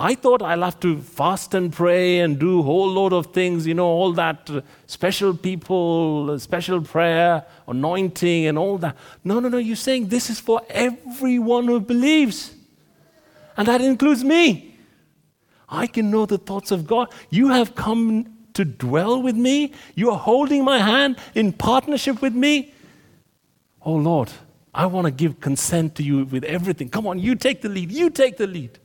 I 0.00 0.14
thought 0.14 0.42
I'll 0.42 0.62
have 0.62 0.78
to 0.80 1.00
fast 1.00 1.54
and 1.54 1.72
pray 1.72 2.20
and 2.20 2.38
do 2.38 2.60
a 2.60 2.62
whole 2.62 2.88
load 2.88 3.12
of 3.12 3.26
things, 3.32 3.66
you 3.66 3.74
know, 3.74 3.86
all 3.86 4.12
that 4.12 4.48
uh, 4.48 4.60
special 4.86 5.34
people, 5.34 6.38
special 6.38 6.80
prayer, 6.80 7.44
anointing, 7.66 8.46
and 8.46 8.56
all 8.56 8.78
that. 8.78 8.96
No, 9.24 9.40
no, 9.40 9.48
no. 9.48 9.58
You're 9.58 9.74
saying 9.74 10.06
this 10.06 10.30
is 10.30 10.38
for 10.38 10.62
everyone 10.70 11.66
who 11.66 11.80
believes. 11.80 12.54
And 13.56 13.66
that 13.66 13.80
includes 13.80 14.22
me. 14.22 14.78
I 15.68 15.88
can 15.88 16.12
know 16.12 16.26
the 16.26 16.38
thoughts 16.38 16.70
of 16.70 16.86
God. 16.86 17.12
You 17.28 17.48
have 17.48 17.74
come 17.74 18.38
to 18.54 18.64
dwell 18.64 19.20
with 19.20 19.34
me? 19.34 19.72
You 19.96 20.12
are 20.12 20.18
holding 20.18 20.64
my 20.64 20.78
hand 20.78 21.16
in 21.34 21.52
partnership 21.52 22.22
with 22.22 22.34
me? 22.34 22.72
Oh 23.84 23.94
Lord, 23.94 24.30
I 24.72 24.86
want 24.86 25.06
to 25.06 25.10
give 25.10 25.40
consent 25.40 25.96
to 25.96 26.04
you 26.04 26.24
with 26.24 26.44
everything. 26.44 26.88
Come 26.88 27.08
on, 27.08 27.18
you 27.18 27.34
take 27.34 27.62
the 27.62 27.68
lead. 27.68 27.90
You 27.90 28.10
take 28.10 28.36
the 28.36 28.46
lead. 28.46 28.78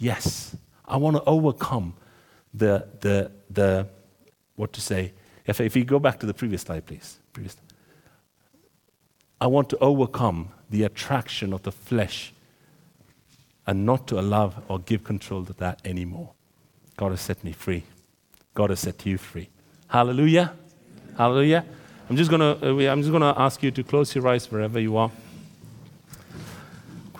Yes, 0.00 0.56
I 0.88 0.96
want 0.96 1.16
to 1.16 1.24
overcome 1.24 1.92
the, 2.54 2.88
the, 3.00 3.30
the 3.50 3.86
what 4.56 4.72
to 4.72 4.80
say. 4.80 5.12
If, 5.46 5.60
if 5.60 5.76
you 5.76 5.84
go 5.84 5.98
back 5.98 6.18
to 6.20 6.26
the 6.26 6.32
previous 6.32 6.62
slide, 6.62 6.86
please. 6.86 7.18
Previous. 7.34 7.56
I 9.40 9.46
want 9.46 9.68
to 9.70 9.78
overcome 9.78 10.48
the 10.70 10.84
attraction 10.84 11.52
of 11.52 11.62
the 11.62 11.70
flesh 11.70 12.32
and 13.66 13.84
not 13.84 14.08
to 14.08 14.18
allow 14.18 14.54
or 14.68 14.78
give 14.78 15.04
control 15.04 15.44
to 15.44 15.52
that 15.54 15.80
anymore. 15.84 16.30
God 16.96 17.10
has 17.10 17.20
set 17.20 17.44
me 17.44 17.52
free. 17.52 17.84
God 18.54 18.70
has 18.70 18.80
set 18.80 19.04
you 19.04 19.18
free. 19.18 19.50
Hallelujah. 19.88 20.54
Hallelujah. 21.16 21.64
I'm 22.08 22.16
just 22.16 22.30
going 22.30 22.40
to 22.40 22.88
uh, 22.88 22.92
I'm 22.92 23.02
just 23.02 23.10
going 23.10 23.22
to 23.22 23.38
ask 23.38 23.62
you 23.62 23.70
to 23.70 23.84
close 23.84 24.14
your 24.14 24.26
eyes 24.28 24.50
wherever 24.50 24.80
you 24.80 24.96
are. 24.96 25.10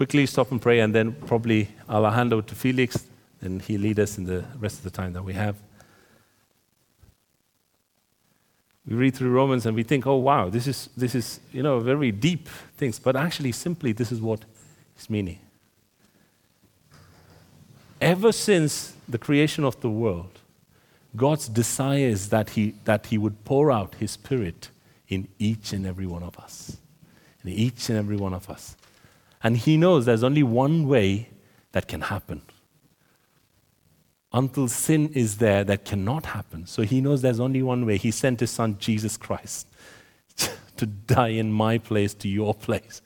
Quickly 0.00 0.24
stop 0.24 0.50
and 0.50 0.62
pray 0.62 0.80
and 0.80 0.94
then 0.94 1.12
probably 1.12 1.68
I'll 1.86 2.10
hand 2.10 2.32
over 2.32 2.40
to 2.40 2.54
Felix 2.54 3.06
and 3.42 3.60
he'll 3.60 3.82
lead 3.82 4.00
us 4.00 4.16
in 4.16 4.24
the 4.24 4.46
rest 4.58 4.78
of 4.78 4.84
the 4.84 4.90
time 4.90 5.12
that 5.12 5.22
we 5.22 5.34
have. 5.34 5.56
We 8.86 8.96
read 8.96 9.14
through 9.14 9.28
Romans 9.28 9.66
and 9.66 9.76
we 9.76 9.82
think, 9.82 10.06
oh 10.06 10.16
wow, 10.16 10.48
this 10.48 10.66
is 10.66 10.88
this 10.96 11.14
is 11.14 11.40
you 11.52 11.62
know 11.62 11.80
very 11.80 12.12
deep 12.12 12.48
things, 12.78 12.98
but 12.98 13.14
actually 13.14 13.52
simply 13.52 13.92
this 13.92 14.10
is 14.10 14.22
what 14.22 14.40
it's 14.96 15.10
meaning. 15.10 15.38
Ever 18.00 18.32
since 18.32 18.94
the 19.06 19.18
creation 19.18 19.64
of 19.64 19.78
the 19.82 19.90
world, 19.90 20.38
God's 21.14 21.46
desire 21.46 22.08
is 22.08 22.30
that 22.30 22.48
he, 22.48 22.74
that 22.84 23.04
he 23.08 23.18
would 23.18 23.44
pour 23.44 23.70
out 23.70 23.96
His 23.96 24.12
Spirit 24.12 24.70
in 25.08 25.28
each 25.38 25.74
and 25.74 25.84
every 25.84 26.06
one 26.06 26.22
of 26.22 26.38
us. 26.38 26.78
In 27.44 27.50
each 27.50 27.90
and 27.90 27.98
every 27.98 28.16
one 28.16 28.32
of 28.32 28.48
us. 28.48 28.76
And 29.42 29.56
He 29.56 29.76
knows 29.76 30.06
there's 30.06 30.24
only 30.24 30.42
one 30.42 30.86
way 30.86 31.30
that 31.72 31.88
can 31.88 32.02
happen. 32.02 32.42
Until 34.32 34.68
sin 34.68 35.08
is 35.08 35.38
there, 35.38 35.64
that 35.64 35.84
cannot 35.84 36.26
happen. 36.26 36.66
So 36.66 36.82
He 36.82 37.00
knows 37.00 37.22
there's 37.22 37.40
only 37.40 37.62
one 37.62 37.86
way. 37.86 37.96
He 37.96 38.10
sent 38.10 38.40
His 38.40 38.50
Son, 38.50 38.76
Jesus 38.78 39.16
Christ, 39.16 39.66
to 40.76 40.86
die 40.86 41.28
in 41.28 41.52
my 41.52 41.78
place, 41.78 42.14
to 42.14 42.28
your 42.28 42.54
place, 42.54 43.02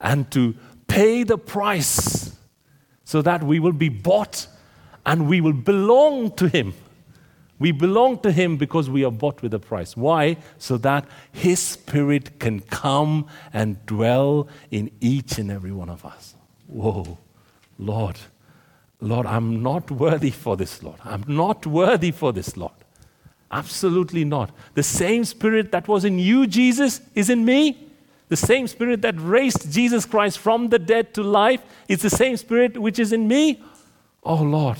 and 0.00 0.30
to 0.32 0.54
pay 0.88 1.22
the 1.22 1.38
price 1.38 2.36
so 3.04 3.22
that 3.22 3.42
we 3.42 3.60
will 3.60 3.72
be 3.72 3.88
bought 3.88 4.46
and 5.06 5.28
we 5.28 5.40
will 5.40 5.52
belong 5.52 6.32
to 6.32 6.48
Him. 6.48 6.74
We 7.62 7.70
belong 7.70 8.18
to 8.22 8.32
Him 8.32 8.56
because 8.56 8.90
we 8.90 9.04
are 9.04 9.12
bought 9.12 9.40
with 9.40 9.54
a 9.54 9.60
price. 9.60 9.96
Why? 9.96 10.36
So 10.58 10.76
that 10.78 11.06
His 11.30 11.60
Spirit 11.60 12.40
can 12.40 12.58
come 12.58 13.28
and 13.52 13.86
dwell 13.86 14.48
in 14.72 14.90
each 15.00 15.38
and 15.38 15.48
every 15.48 15.70
one 15.70 15.88
of 15.88 16.04
us. 16.04 16.34
Whoa, 16.66 17.18
Lord, 17.78 18.18
Lord, 19.00 19.26
I'm 19.26 19.62
not 19.62 19.92
worthy 19.92 20.32
for 20.32 20.56
this, 20.56 20.82
Lord. 20.82 20.98
I'm 21.04 21.22
not 21.28 21.64
worthy 21.64 22.10
for 22.10 22.32
this, 22.32 22.56
Lord. 22.56 22.72
Absolutely 23.52 24.24
not. 24.24 24.50
The 24.74 24.82
same 24.82 25.24
Spirit 25.24 25.70
that 25.70 25.86
was 25.86 26.04
in 26.04 26.18
you, 26.18 26.48
Jesus, 26.48 27.00
is 27.14 27.30
in 27.30 27.44
me. 27.44 27.90
The 28.28 28.36
same 28.36 28.66
Spirit 28.66 29.02
that 29.02 29.14
raised 29.20 29.70
Jesus 29.70 30.04
Christ 30.04 30.38
from 30.38 30.70
the 30.70 30.80
dead 30.80 31.14
to 31.14 31.22
life 31.22 31.62
is 31.86 32.02
the 32.02 32.10
same 32.10 32.36
Spirit 32.36 32.76
which 32.76 32.98
is 32.98 33.12
in 33.12 33.28
me. 33.28 33.62
Oh, 34.24 34.42
Lord, 34.42 34.78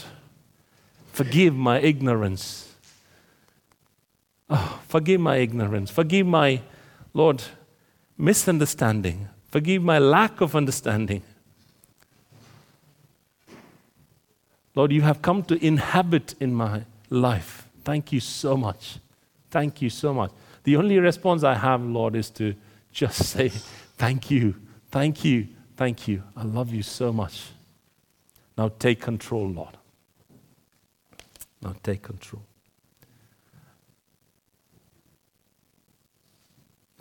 forgive 1.13 1.55
my 1.55 1.79
ignorance. 1.79 2.72
Oh, 4.55 4.81
forgive 4.87 5.19
my 5.19 5.37
ignorance. 5.37 5.91
Forgive 5.91 6.27
my, 6.27 6.61
Lord, 7.15 7.43
misunderstanding. 8.19 9.31
Forgive 9.51 9.83
my 9.83 9.99
lack 9.99 10.43
of 10.43 10.55
understanding. 10.55 11.23
Lord, 14.75 14.93
you 14.93 15.01
have 15.01 15.23
come 15.23 15.43
to 15.45 15.65
inhabit 15.65 16.35
in 16.39 16.53
my 16.55 16.83
life. 17.09 17.67
Thank 17.83 18.13
you 18.13 18.21
so 18.21 18.55
much. 18.55 18.99
Thank 19.51 19.81
you 19.81 19.89
so 19.89 20.13
much. 20.13 20.31
The 20.65 20.77
only 20.77 20.99
response 20.99 21.45
I 21.45 21.55
have, 21.55 21.83
Lord, 21.83 22.15
is 22.15 22.29
to 22.33 22.55
just 22.93 23.25
say, 23.33 23.49
Thank 23.97 24.31
you, 24.31 24.55
thank 24.91 25.25
you, 25.25 25.49
thank 25.79 26.09
you. 26.09 26.25
I 26.37 26.43
love 26.43 26.75
you 26.75 26.83
so 26.83 27.11
much. 27.11 27.49
Now 28.59 28.71
take 28.79 29.01
control, 29.01 29.49
Lord. 29.49 29.79
Now 31.63 31.75
take 31.83 32.03
control. 32.03 32.43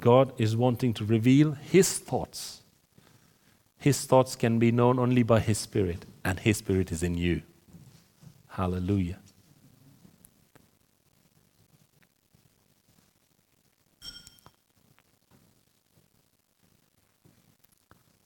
God 0.02 0.34
is 0.38 0.58
wanting 0.58 0.94
to 0.96 1.06
reveal 1.06 1.52
His 1.52 2.00
thoughts. 2.00 2.62
His 3.78 4.04
thoughts 4.04 4.36
can 4.36 4.60
be 4.60 4.72
known 4.72 5.00
only 5.00 5.24
by 5.24 5.40
His 5.40 5.60
Spirit, 5.60 6.06
and 6.26 6.40
His 6.40 6.58
Spirit 6.58 6.92
is 6.92 7.04
in 7.04 7.16
you. 7.16 7.44
Hallelujah. 8.50 9.20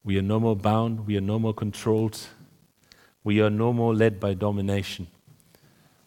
We 0.03 0.17
are 0.17 0.21
no 0.21 0.39
more 0.39 0.55
bound, 0.55 1.07
we 1.07 1.17
are 1.17 1.21
no 1.21 1.39
more 1.39 1.53
controlled, 1.53 2.19
we 3.23 3.41
are 3.41 3.49
no 3.49 3.73
more 3.73 3.93
led 3.93 4.19
by 4.19 4.33
domination, 4.33 5.07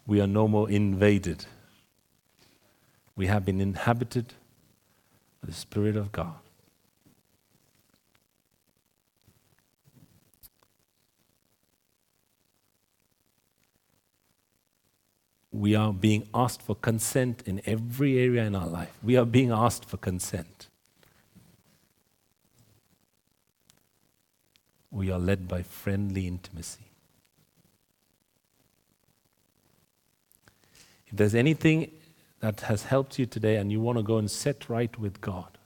we 0.07 0.21
are 0.21 0.27
no 0.27 0.49
more 0.49 0.71
invaded. 0.71 1.45
We 3.17 3.27
have 3.27 3.45
been 3.45 3.61
inhabited 3.61 4.35
the 5.43 5.53
Spirit 5.53 5.97
of 5.97 6.13
God. 6.13 6.35
We 15.51 15.75
are 15.75 15.93
being 15.93 16.29
asked 16.35 16.63
for 16.63 16.77
consent 16.77 17.43
in 17.47 17.61
every 17.65 18.19
area 18.19 18.45
in 18.45 18.55
our 18.55 18.69
life. 18.69 18.93
We 19.03 19.17
are 19.17 19.25
being 19.25 19.51
asked 19.51 19.85
for 19.85 19.97
consent. 19.97 20.69
We 24.91 25.11
are 25.11 25.19
led 25.19 25.49
by 25.49 25.63
friendly 25.63 26.27
intimacy. 26.27 26.91
If 31.09 31.17
there's 31.17 31.35
anything 31.35 31.91
that 32.41 32.63
has 32.63 32.85
helped 32.85 33.19
you 33.19 33.27
today 33.27 33.57
and 33.57 33.73
you 33.73 33.81
want 33.81 33.99
to 33.99 34.03
go 34.03 34.19
and 34.19 34.31
set 34.31 34.69
right 34.69 34.97
with 34.99 35.21
God, 35.21 35.59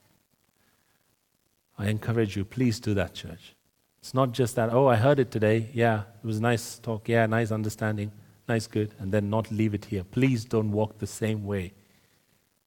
I 1.79 1.89
encourage 1.89 2.37
you, 2.37 2.45
please 2.45 2.81
do 2.81 2.95
that, 2.95 3.15
church. 3.15 3.55
It's 4.01 4.15
not 4.15 4.33
just 4.33 4.57
that, 4.57 4.73
oh, 4.73 4.89
I 4.89 4.97
heard 4.97 5.19
it 5.19 5.31
today. 5.31 5.69
Yeah, 5.73 6.03
it 6.23 6.27
was 6.27 6.41
nice 6.41 6.79
talk. 6.79 7.09
Yeah, 7.09 7.27
nice 7.27 7.53
understanding. 7.53 8.11
Nice, 8.49 8.67
good. 8.67 8.95
And 8.99 9.13
then 9.13 9.31
not 9.31 9.51
leave 9.51 9.75
it 9.75 9.85
here. 9.85 10.05
Please 10.05 10.45
don't 10.45 10.73
walk 10.73 10.99
the 10.99 11.07
same 11.07 11.45
way. 11.45 11.73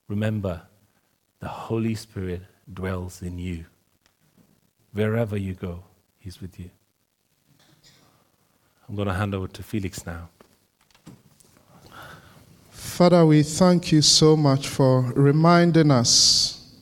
Remember, 0.07 0.61
the 1.39 1.47
Holy 1.47 1.95
Spirit 1.95 2.41
dwells 2.73 3.21
in 3.21 3.37
you. 3.37 3.65
Wherever 4.93 5.35
you 5.35 5.53
go, 5.53 5.83
He's 6.17 6.41
with 6.41 6.59
you. 6.59 6.71
I'm 8.87 8.95
going 8.95 9.07
to 9.07 9.13
hand 9.13 9.35
over 9.35 9.47
to 9.47 9.61
Felix 9.61 10.05
now. 10.05 10.29
Father, 12.95 13.25
we 13.25 13.43
thank 13.43 13.91
you 13.91 14.01
so 14.01 14.37
much 14.37 14.69
for 14.69 15.01
reminding 15.17 15.91
us 15.91 16.77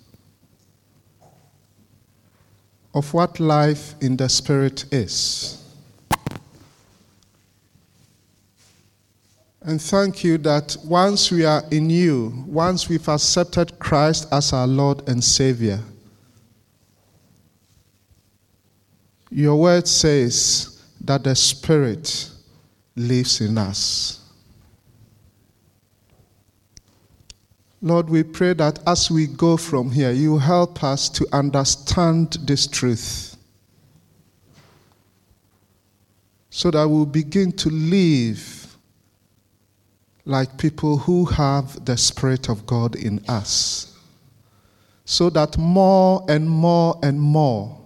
of 2.94 3.12
what 3.16 3.40
life 3.40 3.96
in 4.00 4.16
the 4.16 4.30
Spirit 4.30 4.86
is. 4.94 5.60
And 9.64 9.82
thank 9.82 10.24
you 10.24 10.38
that 10.38 10.78
once 10.86 11.32
we 11.32 11.46
are 11.46 11.64
in 11.72 11.90
you, 11.90 12.44
once 12.46 12.88
we've 12.88 13.10
accepted 13.10 13.80
Christ 13.80 14.28
as 14.32 14.54
our 14.54 14.68
Lord 14.68 15.10
and 15.10 15.24
Savior, 15.24 15.80
your 19.32 19.60
word 19.60 19.88
says 19.88 20.80
that 21.02 21.24
the 21.24 21.34
Spirit 21.34 22.30
lives 22.96 23.42
in 23.42 23.58
us. 23.58 24.23
Lord, 27.84 28.10
we 28.10 28.24
pray 28.24 28.54
that 28.54 28.80
as 28.88 29.12
we 29.12 29.28
go 29.28 29.58
from 29.58 29.92
here, 29.92 30.12
you 30.12 30.38
help 30.38 30.86
us 30.86 31.10
to 31.10 31.28
understand 31.34 32.38
this 32.44 32.66
truth 32.66 33.36
so 36.50 36.72
that 36.72 36.88
we'll 36.88 37.06
begin 37.06 37.52
to 37.52 37.70
live 37.70 38.78
like 40.24 40.58
people 40.58 40.98
who 40.98 41.26
have 41.26 41.84
the 41.84 41.98
Spirit 41.98 42.48
of 42.48 42.66
God 42.66 42.96
in 42.96 43.20
us. 43.28 44.00
So 45.04 45.30
that 45.32 45.58
more 45.58 46.26
and 46.30 46.50
more 46.50 46.98
and 47.04 47.20
more 47.20 47.78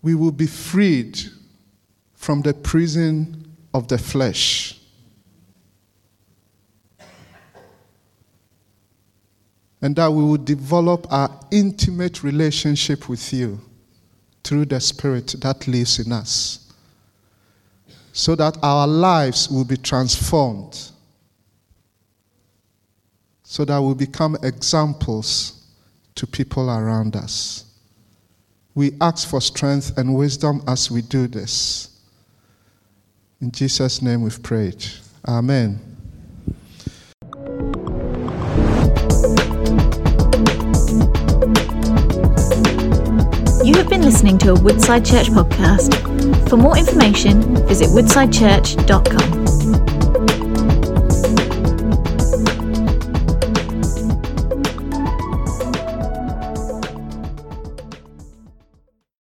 we 0.00 0.14
will 0.14 0.30
be 0.30 0.46
freed 0.46 1.18
from 2.14 2.40
the 2.42 2.54
prison 2.54 3.52
of 3.74 3.88
the 3.88 3.98
flesh. 3.98 4.77
And 9.80 9.94
that 9.96 10.10
we 10.10 10.22
will 10.24 10.38
develop 10.38 11.06
our 11.12 11.30
intimate 11.50 12.22
relationship 12.22 13.08
with 13.08 13.32
you 13.32 13.60
through 14.42 14.64
the 14.64 14.80
Spirit 14.80 15.34
that 15.38 15.68
lives 15.68 15.98
in 15.98 16.12
us. 16.12 16.72
So 18.12 18.34
that 18.34 18.58
our 18.62 18.88
lives 18.88 19.48
will 19.48 19.64
be 19.64 19.76
transformed. 19.76 20.90
So 23.44 23.64
that 23.64 23.80
we 23.80 23.94
become 23.94 24.36
examples 24.42 25.66
to 26.16 26.26
people 26.26 26.68
around 26.70 27.14
us. 27.14 27.64
We 28.74 28.92
ask 29.00 29.28
for 29.28 29.40
strength 29.40 29.96
and 29.96 30.14
wisdom 30.14 30.62
as 30.66 30.90
we 30.90 31.02
do 31.02 31.26
this. 31.26 32.00
In 33.40 33.52
Jesus' 33.52 34.02
name 34.02 34.22
we've 34.22 34.42
prayed. 34.42 34.84
Amen. 35.26 35.87
Have 43.78 43.88
been 43.88 44.02
listening 44.02 44.36
to 44.36 44.50
a 44.50 44.60
Woodside 44.60 45.04
Church 45.04 45.28
podcast. 45.28 45.94
For 46.48 46.56
more 46.56 46.76
information, 46.76 47.64
visit 47.68 47.88
woodsidechurch.com. 47.90 49.37